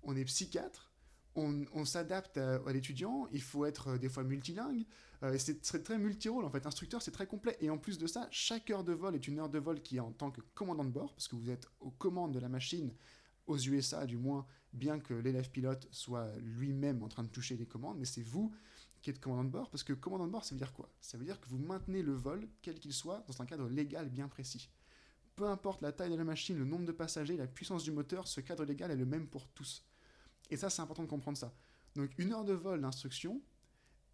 [0.02, 0.90] on est psychiatre,
[1.34, 4.84] on, s'adapte à, l'étudiant, il faut être euh, des fois multilingue,
[5.38, 6.66] c'est très, très multirôle en fait.
[6.66, 7.56] Instructeur, c'est très complet.
[7.60, 9.98] Et en plus de ça, chaque heure de vol est une heure de vol qui
[9.98, 12.48] est en tant que commandant de bord, parce que vous êtes aux commandes de la
[12.48, 12.92] machine,
[13.46, 17.66] aux USA du moins, bien que l'élève pilote soit lui-même en train de toucher les
[17.66, 18.52] commandes, mais c'est vous
[19.02, 20.88] qui êtes commandant de bord, parce que commandant de bord, ça veut dire quoi?
[21.00, 24.08] Ça veut dire que vous maintenez le vol, quel qu'il soit, dans un cadre légal
[24.08, 24.70] bien précis.
[25.34, 28.28] Peu importe la taille de la machine, le nombre de passagers, la puissance du moteur,
[28.28, 29.84] ce cadre légal est le même pour tous.
[30.50, 31.52] Et ça, c'est important de comprendre ça.
[31.96, 33.42] Donc, une heure de vol d'instruction,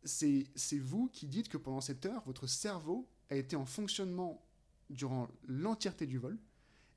[0.05, 4.43] c'est vous qui dites que pendant cette heure, votre cerveau a été en fonctionnement
[4.89, 6.39] durant l'entièreté du vol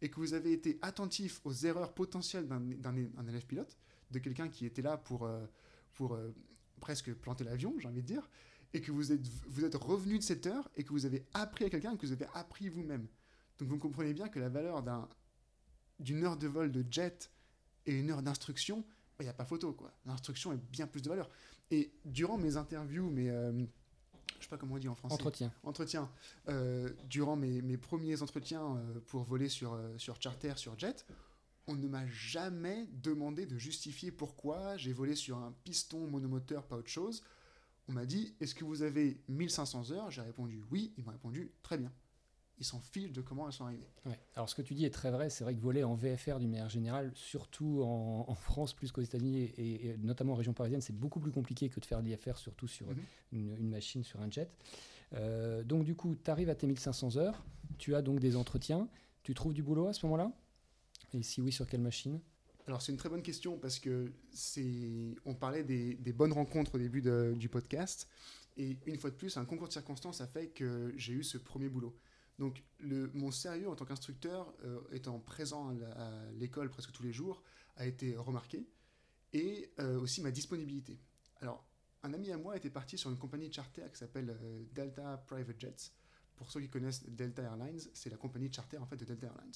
[0.01, 3.77] et que vous avez été attentif aux erreurs potentielles d'un élève pilote,
[4.11, 5.45] de quelqu'un qui était là pour, euh,
[5.93, 6.33] pour euh,
[6.81, 8.29] presque planter l'avion, j'ai envie de dire,
[8.73, 11.63] et que vous êtes, vous êtes revenu de cette heure et que vous avez appris
[11.65, 13.07] à quelqu'un et que vous avez appris vous-même.
[13.59, 15.07] Donc vous comprenez bien que la valeur d'un,
[15.99, 17.31] d'une heure de vol de jet
[17.85, 18.83] et une heure d'instruction,
[19.19, 19.71] il n'y a pas photo.
[19.71, 19.93] quoi.
[20.05, 21.29] L'instruction est bien plus de valeur.
[21.69, 23.51] Et durant mes interviews, mes, euh,
[24.41, 25.13] je sais pas comment on dit en français.
[25.13, 25.51] Entretien.
[25.63, 26.09] Entretien.
[26.49, 31.05] Euh, durant mes, mes, premiers entretiens euh, pour voler sur, euh, sur charter, sur jet,
[31.67, 36.77] on ne m'a jamais demandé de justifier pourquoi j'ai volé sur un piston monomoteur, pas
[36.77, 37.23] autre chose.
[37.87, 40.11] On m'a dit, est-ce que vous avez 1500 heures?
[40.11, 40.93] J'ai répondu oui.
[40.97, 41.91] Ils m'ont répondu très bien
[42.61, 43.89] ils s'en fichent de comment elles sont arrivées.
[44.05, 44.19] Ouais.
[44.35, 46.51] Alors ce que tu dis est très vrai, c'est vrai que voler en VFR d'une
[46.51, 50.79] manière générale, surtout en, en France plus qu'aux États-Unis et, et, notamment en région parisienne,
[50.79, 52.97] c'est beaucoup plus compliqué que de faire de l'IFR, surtout sur mm -hmm.
[53.33, 54.51] une, une, machine, sur un jet.
[55.13, 57.43] Euh, donc du coup, tu arrives à tes 1500 heures,
[57.79, 58.87] tu as donc des entretiens,
[59.23, 60.31] tu trouves du boulot à ce moment-là?
[61.13, 62.19] Et si oui, sur quelle machine?
[62.67, 66.77] Alors c'est une très bonne question parce que c'est, on parlait des, bonnes rencontres au
[66.77, 67.01] début
[67.35, 68.07] du podcast
[68.57, 71.37] et une fois de plus, un concours de circonstances a fait que j'ai eu ce
[71.37, 71.97] premier boulot.
[72.39, 77.43] Donc mon sérieux en tant qu'instructeur, euh, étant présent à l'école presque tous les jours,
[77.77, 78.67] a été remarqué,
[79.33, 80.99] et euh, aussi ma disponibilité.
[81.39, 81.65] Alors,
[82.03, 85.59] un ami à moi était parti sur une compagnie charter qui s'appelle euh, Delta Private
[85.59, 85.91] Jets.
[86.35, 89.53] Pour ceux qui connaissent Delta Airlines, c'est la compagnie charter en fait de Delta Airlines.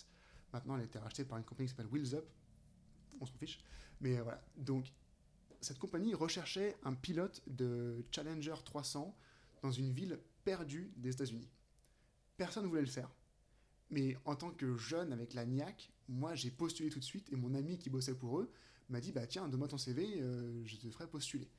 [0.53, 2.25] Maintenant, elle a été rachetée par une compagnie qui s'appelle Wheels Up.
[3.19, 3.60] On s'en fiche.
[4.01, 4.43] Mais voilà.
[4.58, 4.91] Donc,
[5.62, 9.15] cette compagnie recherchait un pilote de Challenger 300
[9.62, 11.49] dans une ville perdue des États-Unis
[12.38, 13.10] personne ne voulait le faire.
[13.89, 17.36] Mais en tant que jeune avec la niaque, moi j'ai postulé tout de suite et
[17.36, 18.51] mon ami qui bossait pour eux
[18.89, 21.49] m'a dit bah tiens donne-moi ton CV, euh, je te ferai postuler.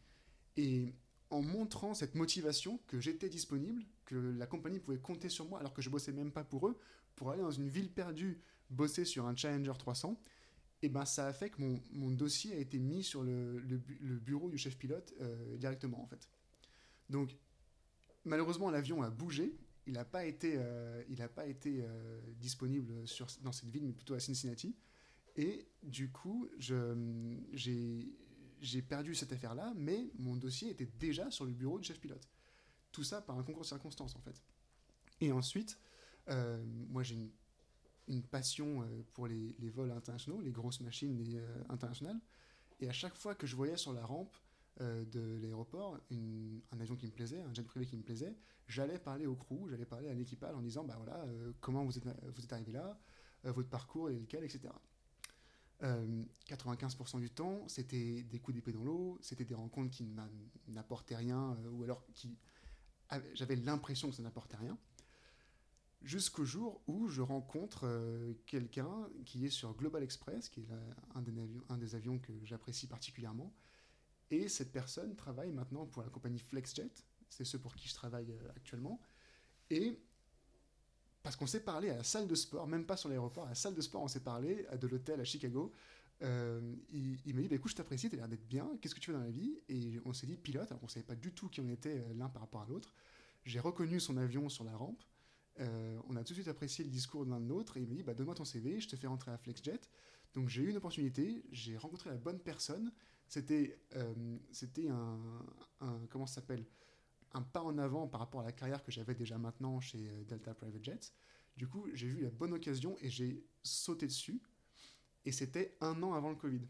[0.57, 0.94] Et
[1.31, 5.75] en montrant cette motivation que j'étais disponible, que la compagnie pouvait compter sur moi alors
[5.75, 6.79] que je bossais même pas pour eux,
[7.16, 10.18] pour aller dans une ville perdue bosser sur un Challenger 300,
[10.83, 14.18] et ben ça a fait que mon, mon dossier a été mis sur le, le,
[14.18, 16.29] bureau du chef pilote euh, directement en fait.
[17.09, 17.37] Donc
[18.24, 23.07] malheureusement l'avion a bougé il n'a pas été, euh, il a pas été euh, disponible
[23.07, 24.74] sur, dans cette ville, mais plutôt à Cincinnati.
[25.37, 28.02] Et du coup, j'ai
[28.83, 32.29] perdu cette affaire-là, mais mon dossier était déjà sur le bureau du chef pilote.
[32.90, 34.42] Tout ça par un concours de circonstances, en fait.
[35.20, 35.79] Et ensuite,
[36.26, 37.31] moi, j'ai une,
[38.09, 42.19] une, passion euh, pour les, les, vols internationaux, les grosses machines euh, internationales.
[42.81, 44.37] Et à chaque fois que je voyais sur la rampe
[44.81, 48.99] euh, de l'aéroport un avion qui me plaisait, un jet privé qui me plaisait, j'allais
[48.99, 51.25] parler au crew, j'allais parler à l'équipage en disant bah voilà,
[51.61, 52.99] comment vous êtes, vous êtes arrivé là,
[53.45, 54.69] votre parcours est lequel, etc.
[55.81, 60.07] 95% du temps, c'était des coups d'épée dans l'eau, c'était des rencontres qui
[60.69, 62.37] n'apportaient rien, ou alors qui
[63.35, 64.77] j'avais l'impression que ça n'apportait rien.
[66.02, 67.88] Jusqu'au jour où je rencontre
[68.46, 70.68] quelqu'un qui est sur Global Express, qui est
[71.14, 73.52] un, des avions, un des avions que j'apprécie particulièrement,
[74.30, 76.90] et cette personne travaille maintenant pour la compagnie FlexJet,
[77.28, 79.00] c'est ceux pour qui je travaille euh, actuellement.
[79.70, 79.98] Et
[81.22, 83.54] parce qu'on s'est parlé à la salle de sport, même pas sur l'aéroport, à la
[83.54, 85.72] salle de sport, on s'est parlé de l'hôtel à Chicago.
[86.22, 89.00] Euh, il, m'a dit bah, écoute, je t'apprécie, tu as l'air d'être bien, qu'est-ce que
[89.00, 89.59] tu fais dans la vie?
[89.68, 92.14] Et on s'est dit pilote, alors qu'on savait pas du tout qui on était euh,
[92.14, 92.94] l'un par rapport à l'autre.
[93.44, 95.02] J'ai reconnu son avion sur la rampe.
[95.61, 97.88] Euh, on a tout de suite apprécié le discours de l'un de l'autre et il
[97.88, 99.81] m'a dit bah, donne-moi ton CV, je te fais rentrer à FlexJet.
[100.35, 102.92] Donc j'ai eu une opportunité, j'ai rencontré la bonne personne
[103.29, 104.14] c'était euh,
[105.81, 106.64] un, comment s'appelle?
[107.33, 110.25] Un pas en avant par rapport à la carrière que j'avais déjà maintenant chez euh,
[110.25, 111.12] Delta Private Jets.
[111.57, 114.40] Du coup, j'ai vu la bonne occasion et j'ai sauté dessus.
[115.25, 116.62] Et c'était un an avant le Covid.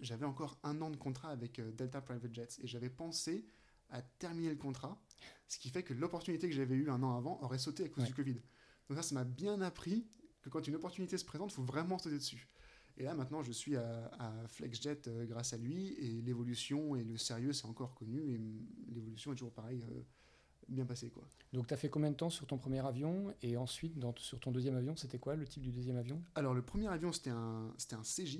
[0.00, 3.46] J'avais encore un an de contrat avec Delta Private Jets et j'avais pensé
[3.90, 5.00] à terminer le contrat,
[5.48, 8.04] ce qui fait que l'opportunité que j'avais eue un an avant aurait sauté à cause
[8.04, 8.08] ouais.
[8.08, 8.34] du Covid.
[8.88, 10.06] Donc ça, ça m'a bien appris
[10.42, 12.48] que quand une opportunité se présente, il faut vraiment sauter dessus.
[12.98, 17.04] Et là, maintenant, je suis à, à FlexJet euh, grâce à lui, et l'évolution et
[17.04, 18.40] le sérieux, c'est encore connu, et
[18.88, 20.02] l'évolution est toujours pareil, euh,
[20.68, 21.10] bien passée.
[21.10, 21.28] Quoi.
[21.52, 23.34] Donc, tu as fait combien de temps sur ton premier avion?
[23.42, 26.22] Et ensuite, dans, sur ton deuxième avion, c'était quoi le type du deuxième avion?
[26.34, 28.38] Alors, le premier avion, c'était un, un CJ.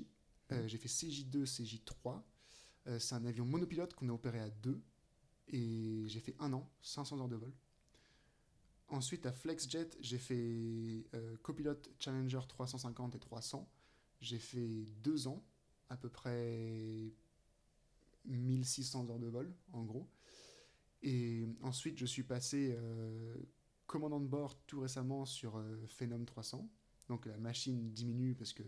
[0.51, 0.67] Euh, mmh.
[0.67, 2.21] J'ai fait CJ2, CJ3.
[2.87, 4.81] Euh, c'est un avion monopilote qu'on a opéré à deux,
[5.49, 7.53] et j'ai fait un an, 500 heures de vol.
[8.89, 13.69] Ensuite, à FlexJet, j'ai fait euh, copilote Challenger 350 et 300.
[14.21, 15.43] J'ai fait deux ans,
[15.89, 17.11] à peu près
[18.25, 20.09] 1600 heures de vol, en gros.
[21.03, 23.35] Et ensuite, je suis passé euh,
[23.87, 26.69] commandant de bord tout récemment sur euh, Phenom 300.
[27.09, 28.63] Donc la machine diminue parce que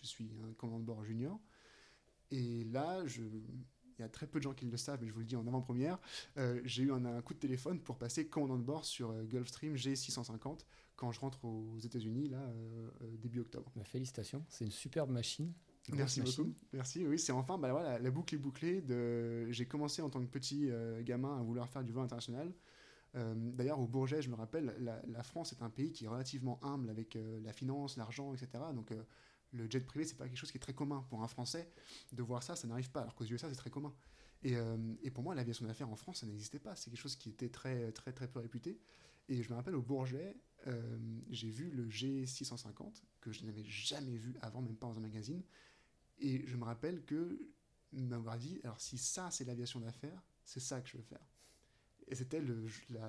[0.00, 1.40] je suis un commandant de bord junior.
[2.30, 3.22] Et là, je,
[3.98, 5.36] il y a très peu de gens qui le savent, mais je vous le dis
[5.36, 5.98] en avant-première,
[6.38, 9.24] euh, j'ai eu un, un, coup de téléphone pour passer commandant de bord sur euh,
[9.24, 10.60] Gulfstream G650
[10.96, 13.70] quand je rentre aux États-Unis là euh, début octobre.
[13.76, 15.52] Bah, félicitations, c'est une superbe machine.
[15.92, 16.44] Merci machine.
[16.44, 16.56] beaucoup.
[16.72, 17.06] Merci.
[17.06, 18.80] Oui, c'est enfin, bah, voilà, la boucle est bouclée.
[18.80, 19.50] De...
[19.50, 20.70] J'ai commencé en tant que petit
[21.02, 22.50] gamin à vouloir faire du vol international.
[23.12, 26.88] D'ailleurs, au Bourget, je me rappelle, la, France est un pays qui est relativement humble
[26.88, 28.64] avec la finance, l'argent, etc.
[28.74, 28.92] Donc,
[29.54, 31.04] le jet privé, c'est pas quelque chose qui est très commun.
[31.08, 31.70] Pour un Français,
[32.12, 33.94] de voir ça, ça n'arrive pas, alors qu'aux USA, c'est très commun.
[34.42, 34.56] Et,
[35.02, 36.76] et, pour moi, l'aviation d'affaires en France, ça n'existait pas.
[36.76, 38.78] C'est quelque chose qui était très, très, très peu réputé.
[39.28, 40.36] Et je me rappelle au Bourget,
[40.66, 40.98] euh,
[41.30, 45.42] j'ai vu le G650, que je n'avais jamais vu avant, même pas dans un magazine.
[46.18, 47.38] Et je me rappelle que
[47.92, 51.24] m'avoir dit, alors si ça c'est l'aviation d'affaires, c'est ça que je veux faire.
[52.08, 52.42] Et c'était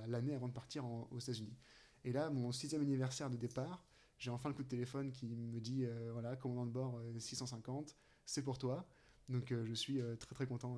[0.07, 1.57] l'année avant de partir aux États-Unis.
[2.05, 3.83] Et là, mon sixième anniversaire de départ,
[4.25, 7.89] j'ai enfin le coup de téléphone qui me dit, euh, voilà, commandant de bord 650,
[7.89, 7.93] euh,
[8.25, 8.87] c'est pour toi.
[9.29, 10.77] Donc je suis très très content.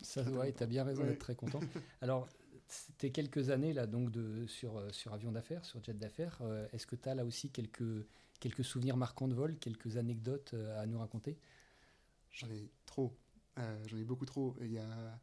[0.00, 1.60] ça, ouais, tu as bien raison d'être très content.
[2.00, 2.28] Alors,
[2.66, 6.38] c'était quelques années là donc de, sur, euh, sur avion d'affaires, sur jet d'affaires.
[6.42, 8.06] Euh, est-ce que tu as là aussi quelques,
[8.40, 11.38] quelques souvenirs marquants de vol, quelques anecdotes euh, à nous raconter?
[12.30, 13.16] J'en ai trop.
[13.56, 14.56] J'en ai beaucoup trop.
[14.60, 15.20] Il y a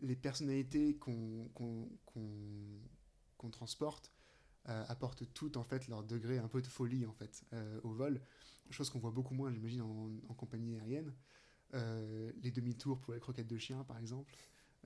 [0.00, 1.50] les personnalités qu'on
[3.36, 4.10] qu'on transporte
[4.68, 7.44] apportent toutes en fait leur degré un peu de folie en fait
[7.82, 8.20] au vol.
[8.70, 11.12] Chose qu'on voit beaucoup moins, j'imagine, en, compagnie aérienne.
[11.72, 14.32] les demi-tours pour les croquettes de chien, par exemple.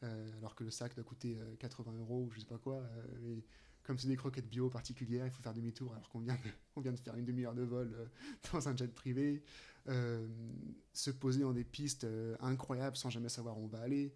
[0.05, 2.77] Euh, alors que le sac doit coûter 80 euh, euros ou je sais pas quoi.
[2.77, 3.45] Euh, et
[3.85, 6.93] comme c'est des croquettes bio particulières, il faut faire demi-tour alors qu'on vient, de, vient
[6.93, 8.11] de faire une demi-heure de vol
[8.53, 9.43] dans un jet privé.
[9.87, 12.07] se poser dans des pistes
[12.41, 14.13] incroyables sans jamais savoir où on va aller.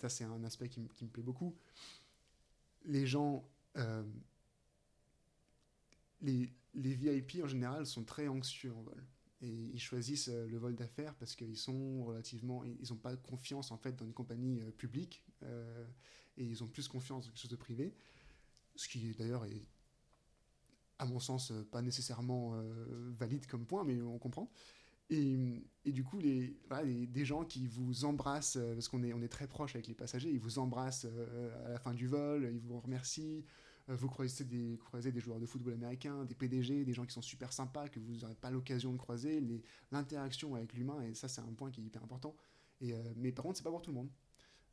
[0.00, 1.56] ça, c'est un aspect qui, qui, me plaît beaucoup.
[2.84, 3.48] Les gens,
[6.22, 9.04] les, VIP en général sont très anxieux en vol.
[9.40, 13.70] Et ils choisissent euh, le vol d'affaires parce qu'ils sont relativement ils n'ont pas confiance
[13.70, 15.86] en fait dans une compagnie euh, publique euh,
[16.36, 17.94] et ils ont plus confiance dans quelque chose de privé.
[18.74, 19.64] Ce qui d'ailleurs est
[20.98, 22.60] à mon sens pas nécessairement
[23.16, 24.50] valide comme point mais on comprend.
[25.10, 26.58] Et, du coup les,
[27.06, 30.30] des gens qui vous embrassent parce qu'on est on est très proche avec les passagers
[30.30, 31.06] ils vous embrassent
[31.64, 33.44] à la fin du vol ils vous remercient
[33.94, 37.88] vous croisez des, joueurs de football américains, des PDG, des gens qui sont super sympas,
[37.88, 39.42] que vous n'aurez pas l'occasion de croiser,
[39.90, 42.36] l'interaction avec l'humain, et ça c'est un point qui est hyper important.
[42.80, 44.10] Et, euh, mais par contre, c'est pas pour tout le monde.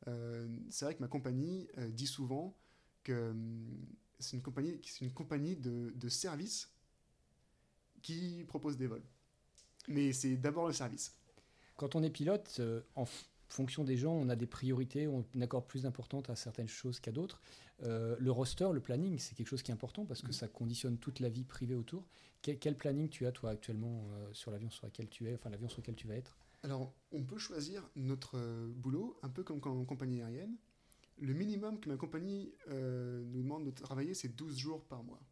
[0.08, 2.56] Euh, c'est vrai que ma compagnie dit souvent
[3.02, 3.86] que hum,
[4.18, 6.70] c'est une compagnie, de, de service
[8.02, 9.04] qui propose des vols.
[9.88, 11.14] Mais c'est d'abord le service.
[11.76, 12.60] Quand on est pilote,
[12.94, 13.06] en
[13.48, 17.12] fonction des gens, on a des priorités, on accorde plus d'importance à certaines choses qu'à
[17.12, 17.40] d'autres.
[17.82, 20.32] Euh, le roster, le planning, c'est quelque chose qui est important parce que mm.
[20.32, 22.06] ça conditionne toute la vie privée autour.
[22.42, 25.68] Quel, planning tu as toi actuellement euh, sur l'avion sur lequel tu es, enfin l'avion
[25.68, 26.38] sur lequel tu vas être?
[26.62, 30.56] Alors, on peut choisir notre euh, boulot un peu comme en compagnie aérienne.
[31.18, 35.22] Le minimum que ma compagnie nous demande de travailler, c'est 12 jours par mois.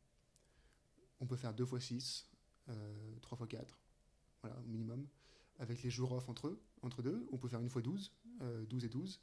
[1.20, 2.27] On peut faire 2 fois 6,
[3.20, 3.79] 3 fois 4,
[4.40, 5.07] voilà, au minimum,
[5.59, 7.27] avec les jours off entre eux, entre deux.
[7.33, 8.12] On peut faire une fois 12,
[8.69, 9.21] 12 et 12.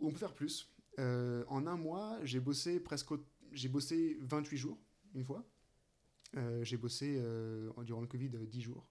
[0.00, 0.72] Ou on peut faire plus.
[0.98, 3.10] Euh, en un mois, j'ai bossé presque.
[3.52, 4.78] J'ai bossé 28 jours,
[5.14, 5.46] une fois.
[6.36, 8.88] Euh, j'ai bossé euh, durant le Covid 10 jours.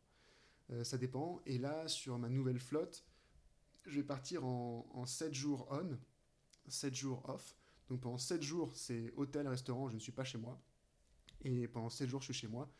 [0.84, 1.42] ça dépend.
[1.46, 3.06] Et là, sur ma nouvelle flotte,
[3.86, 5.98] je vais partir en, en 7 jours on,
[6.68, 7.56] 7 jours off.
[7.90, 10.62] Donc pendant 7 jours, c'est hôtel, restaurant, je ne suis pas chez moi.
[11.44, 12.72] Et pendant 7 jours, je suis chez moi.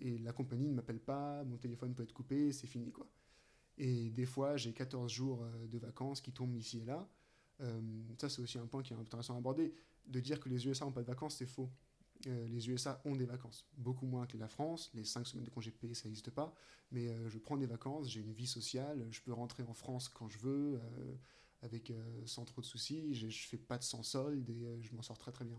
[0.00, 3.06] Et la compagnie ne m'appelle pas, mon téléphone peut être coupé, c'est fini quoi.
[3.78, 7.08] Et des fois, j'ai 14 jours de vacances qui tombent ici et là.
[7.60, 7.80] Euh,
[8.18, 9.74] ça, c'est aussi un point qui est intéressant à aborder.
[10.06, 11.70] De dire que les USA n'ont pas de vacances, c'est faux.
[12.26, 14.90] Euh, les USA ont des vacances, beaucoup moins que la France.
[14.94, 16.54] Les 5 semaines de congé payé, ça n'existe pas.
[16.90, 20.08] Mais euh, je prends des vacances, j'ai une vie sociale, je peux rentrer en France
[20.08, 20.80] quand je veux,
[21.62, 21.92] avec,
[22.26, 23.14] sans trop de soucis.
[23.14, 25.56] Je ne fais pas de sans solde et je m'en sors très très bien.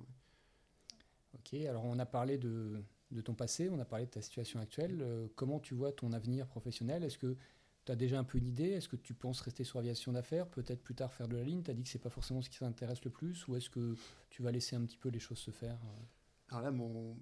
[1.34, 4.60] Ok, alors on a parlé de, de, ton passé, on a parlé de ta situation
[4.60, 5.06] actuelle.
[5.36, 7.04] comment tu vois ton avenir professionnel?
[7.04, 7.38] Est-ce que
[7.86, 8.70] tu as déjà un peu une idée?
[8.70, 11.62] Est-ce que tu penses rester sur aviation d'affaires, peut-être plus tard faire de la ligne?
[11.62, 13.96] Tu as dit que c'est pas forcément ce qui t'intéresse le plus ou est-ce que
[14.30, 16.04] tu vas laisser un petit peu les choses se faire euh?
[16.50, 16.72] Alors là,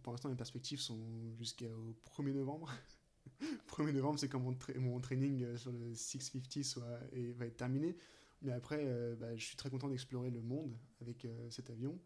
[0.02, 1.00] pour l'instant, mes perspectives sont
[1.38, 2.72] jusqu'au 1er novembre.
[3.70, 7.96] 1er novembre, c'est quand mon, training euh, sur le 650 soit, et, va être terminé.
[8.42, 11.98] Mais après, euh, bah, je suis très content d'explorer le monde avec cet avion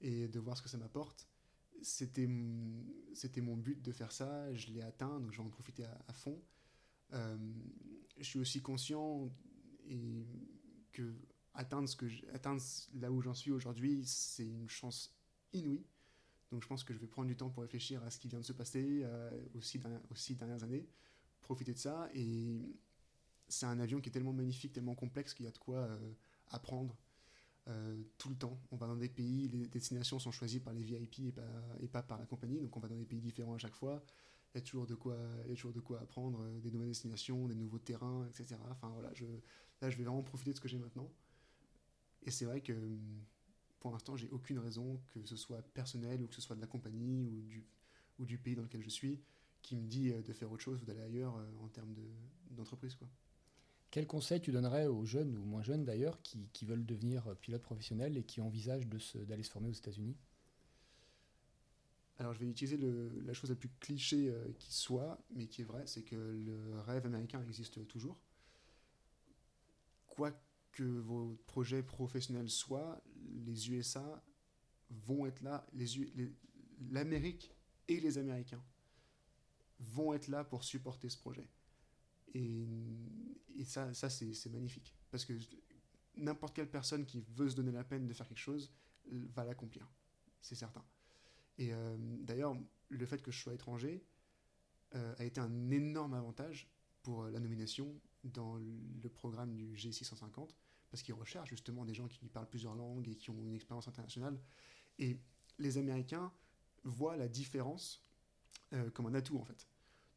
[0.00, 1.28] et de voir ce que ça m'apporte.
[1.84, 6.12] C'était mon but de faire ça, je l'ai atteint, donc je vais en profiter à
[6.12, 6.40] fond.
[7.12, 7.36] Euh,
[8.18, 9.30] je suis aussi conscient
[10.92, 11.14] que
[11.52, 12.62] atteindre, ce que atteindre
[12.94, 15.14] là où j'en suis aujourd'hui, c'est une chance
[15.52, 15.84] inouïe.
[16.50, 18.40] Donc je pense que je vais prendre du temps pour réfléchir à ce qui vient
[18.40, 19.80] de se passer euh, aussi,
[20.10, 20.88] aussi dernières années,
[21.40, 22.08] profiter de ça.
[22.14, 22.60] Et
[23.48, 26.12] c'est un avion qui est tellement magnifique, tellement complexe qu'il y a de quoi euh,
[26.48, 26.96] apprendre
[28.18, 28.60] tout le temps.
[28.70, 31.42] On va dans des pays, les destinations sont choisies par les VIP et pas,
[31.80, 34.04] et pas par la compagnie, donc on va dans des pays différents à chaque fois
[34.54, 36.70] il y a toujours de quoi, il y a toujours de quoi apprendre, euh, des
[36.70, 38.54] nouvelles destinations, des nouveaux terrains, etc.
[38.70, 39.08] Enfin voilà,
[39.80, 41.10] là je vais vraiment profiter de ce que j'ai maintenant.
[42.22, 42.72] Et c'est vrai que
[43.80, 46.66] pour l'instant, j'ai aucune raison, que ce soit personnel ou que ce soit de la
[46.66, 47.66] compagnie ou du,
[48.18, 49.20] ou du pays dans lequel je suis,
[49.60, 51.94] qui me dit de faire autre chose ou d'aller ailleurs en termes
[52.50, 52.96] d'entreprise.
[53.94, 58.16] Quel conseil tu donnerais aux jeunes ou moins jeunes d'ailleurs qui, veulent devenir pilote professionnel
[58.16, 60.16] et qui envisagent d'aller se, former aux États-Unis?
[62.18, 65.86] Alors je vais utiliser la chose la plus cliché qui soit, mais qui est vraie,
[65.86, 68.18] c'est que le rêve américain existe toujours.
[70.08, 70.32] Quoi
[70.72, 73.00] que vos projets professionnels soient,
[73.46, 74.24] les USA
[74.90, 75.64] vont être là,
[76.90, 77.54] l'Amérique
[77.86, 78.64] et les Américains
[79.78, 81.48] vont être là pour supporter ce projet.
[82.34, 82.66] Et,
[83.64, 84.94] ça, ça c'est magnifique.
[85.10, 85.32] Parce que
[86.16, 88.72] n'importe quelle personne qui veut se donner la peine de faire quelque chose
[89.06, 89.88] va l'accomplir.
[90.40, 90.84] C'est certain.
[91.58, 92.56] Et euh, d'ailleurs,
[92.88, 94.04] le fait que je sois étranger
[94.94, 96.68] euh, a été un énorme avantage
[97.02, 100.50] pour la nomination dans le programme du G650
[100.94, 103.88] parce qu'ils recherchent justement des gens qui parlent plusieurs langues et qui ont une expérience
[103.88, 104.38] internationale.
[105.00, 105.18] Et
[105.58, 106.32] les Américains
[106.84, 108.00] voient la différence
[108.72, 109.66] euh, comme un atout en fait.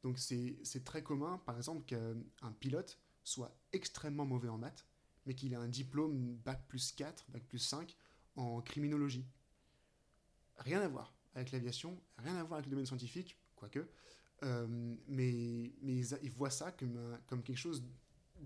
[0.03, 4.85] Donc c'est très commun, par exemple, qu'un pilote soit extrêmement mauvais en maths,
[5.25, 7.95] mais qu'il ait un diplôme bac plus 4, bac plus 5
[8.35, 9.27] en criminologie.
[10.57, 13.87] Rien à voir avec l'aviation, rien à voir avec le domaine scientifique, quoique,
[14.43, 17.83] euh, mais, mais ils, voient ça comme, comme quelque chose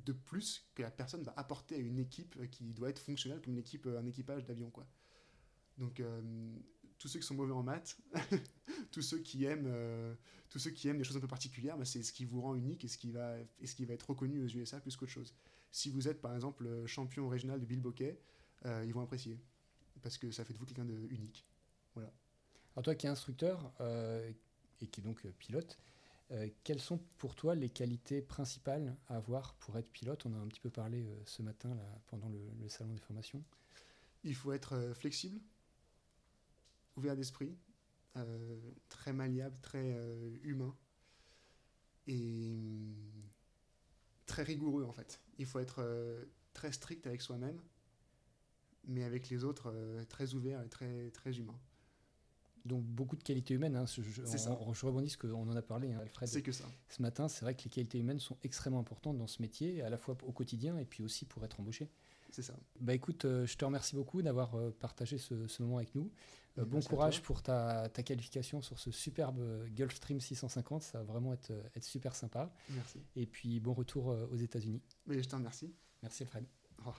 [0.05, 3.53] de plus que la personne va apporter à une équipe qui doit être fonctionnelle comme
[3.53, 4.71] une équipe, un équipage d'avion.
[5.77, 6.21] Donc, euh,
[7.01, 7.97] tous ceux qui sont mauvais en maths,
[8.91, 10.13] tous, ceux qui aiment, euh,
[10.49, 12.55] tous ceux qui aiment des choses un peu particulières, bah, c'est ce qui vous rend
[12.55, 15.11] unique et ce qui va, et ce qui va être reconnu aux USA plus qu'autre
[15.11, 15.33] chose.
[15.71, 18.19] Si vous êtes, par exemple, champion régional de Bill Bokeh,
[18.65, 19.39] euh, ils vont apprécier.
[20.01, 21.45] Parce que ça fait de vous quelqu'un d'unique.
[21.93, 22.11] Voilà.
[22.75, 23.71] Alors, toi qui es instructeur
[24.79, 25.79] et qui est donc pilote,
[26.31, 30.25] euh, quelles sont pour toi les qualités principales à avoir pour être pilote?
[30.25, 33.43] On a un petit peu parlé euh, ce matin là, pendant le, salon des formations.
[34.23, 35.41] Il faut être euh, flexible,
[36.95, 37.57] ouvert d'esprit,
[38.89, 39.97] très malléable, très
[40.43, 40.75] humain
[42.07, 42.93] et hum,
[44.25, 45.21] très rigoureux en fait.
[45.37, 45.83] Il faut être
[46.53, 47.61] très strict avec soi-même,
[48.85, 49.73] mais avec les autres
[50.09, 51.59] très ouvert et très, très humain
[52.65, 53.75] donc beaucoup de qualités humaines.
[53.75, 53.85] Hein.
[53.85, 56.29] Je, je, je, rebondis ce qu'on en a parlé, hein, Alfred.
[56.29, 56.65] C'est que ça.
[56.89, 59.89] Ce matin, c'est vrai que les qualités humaines sont extrêmement importantes dans ce métier, à
[59.89, 61.89] la fois au quotidien et puis aussi pour être embauché.
[62.31, 62.53] C'est ça.
[62.79, 66.09] Bah écoute, euh, je te remercie beaucoup d'avoir euh, partagé ce, ce, moment avec nous.
[66.57, 70.83] Euh, bon courage pour ta, ta, qualification sur ce superbe Gulfstream 650.
[70.83, 72.53] Ça va vraiment être, être super sympa.
[72.69, 72.99] Merci.
[73.15, 74.81] Et puis bon retour aux États-Unis.
[75.05, 75.73] Mais je te remercie.
[76.01, 76.45] Merci Alfred.
[76.85, 76.93] Oh.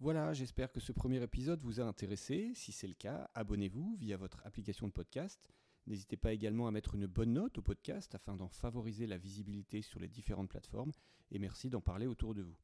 [0.00, 2.50] Voilà, j'espère que ce premier épisode vous a intéressé.
[2.56, 5.48] Si c'est le cas, abonnez-vous via votre application de podcast.
[5.86, 9.82] N'hésitez pas également à mettre une bonne note au podcast afin d'en favoriser la visibilité
[9.82, 10.92] sur les différentes plateformes
[11.30, 12.56] et merci d'en parler autour de vous.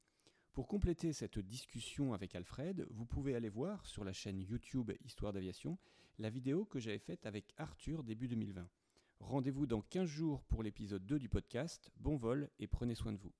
[0.52, 5.32] Pour compléter cette discussion avec Alfred, vous pouvez aller voir sur la chaîne YouTube Histoire
[5.32, 5.78] d'aviation
[6.18, 8.68] la vidéo que j'avais faite avec Arthur début 2020.
[9.20, 11.92] Rendez-vous dans 15 jours pour l'épisode 2 du podcast.
[11.96, 13.32] Bon vol et prenez soin de vous.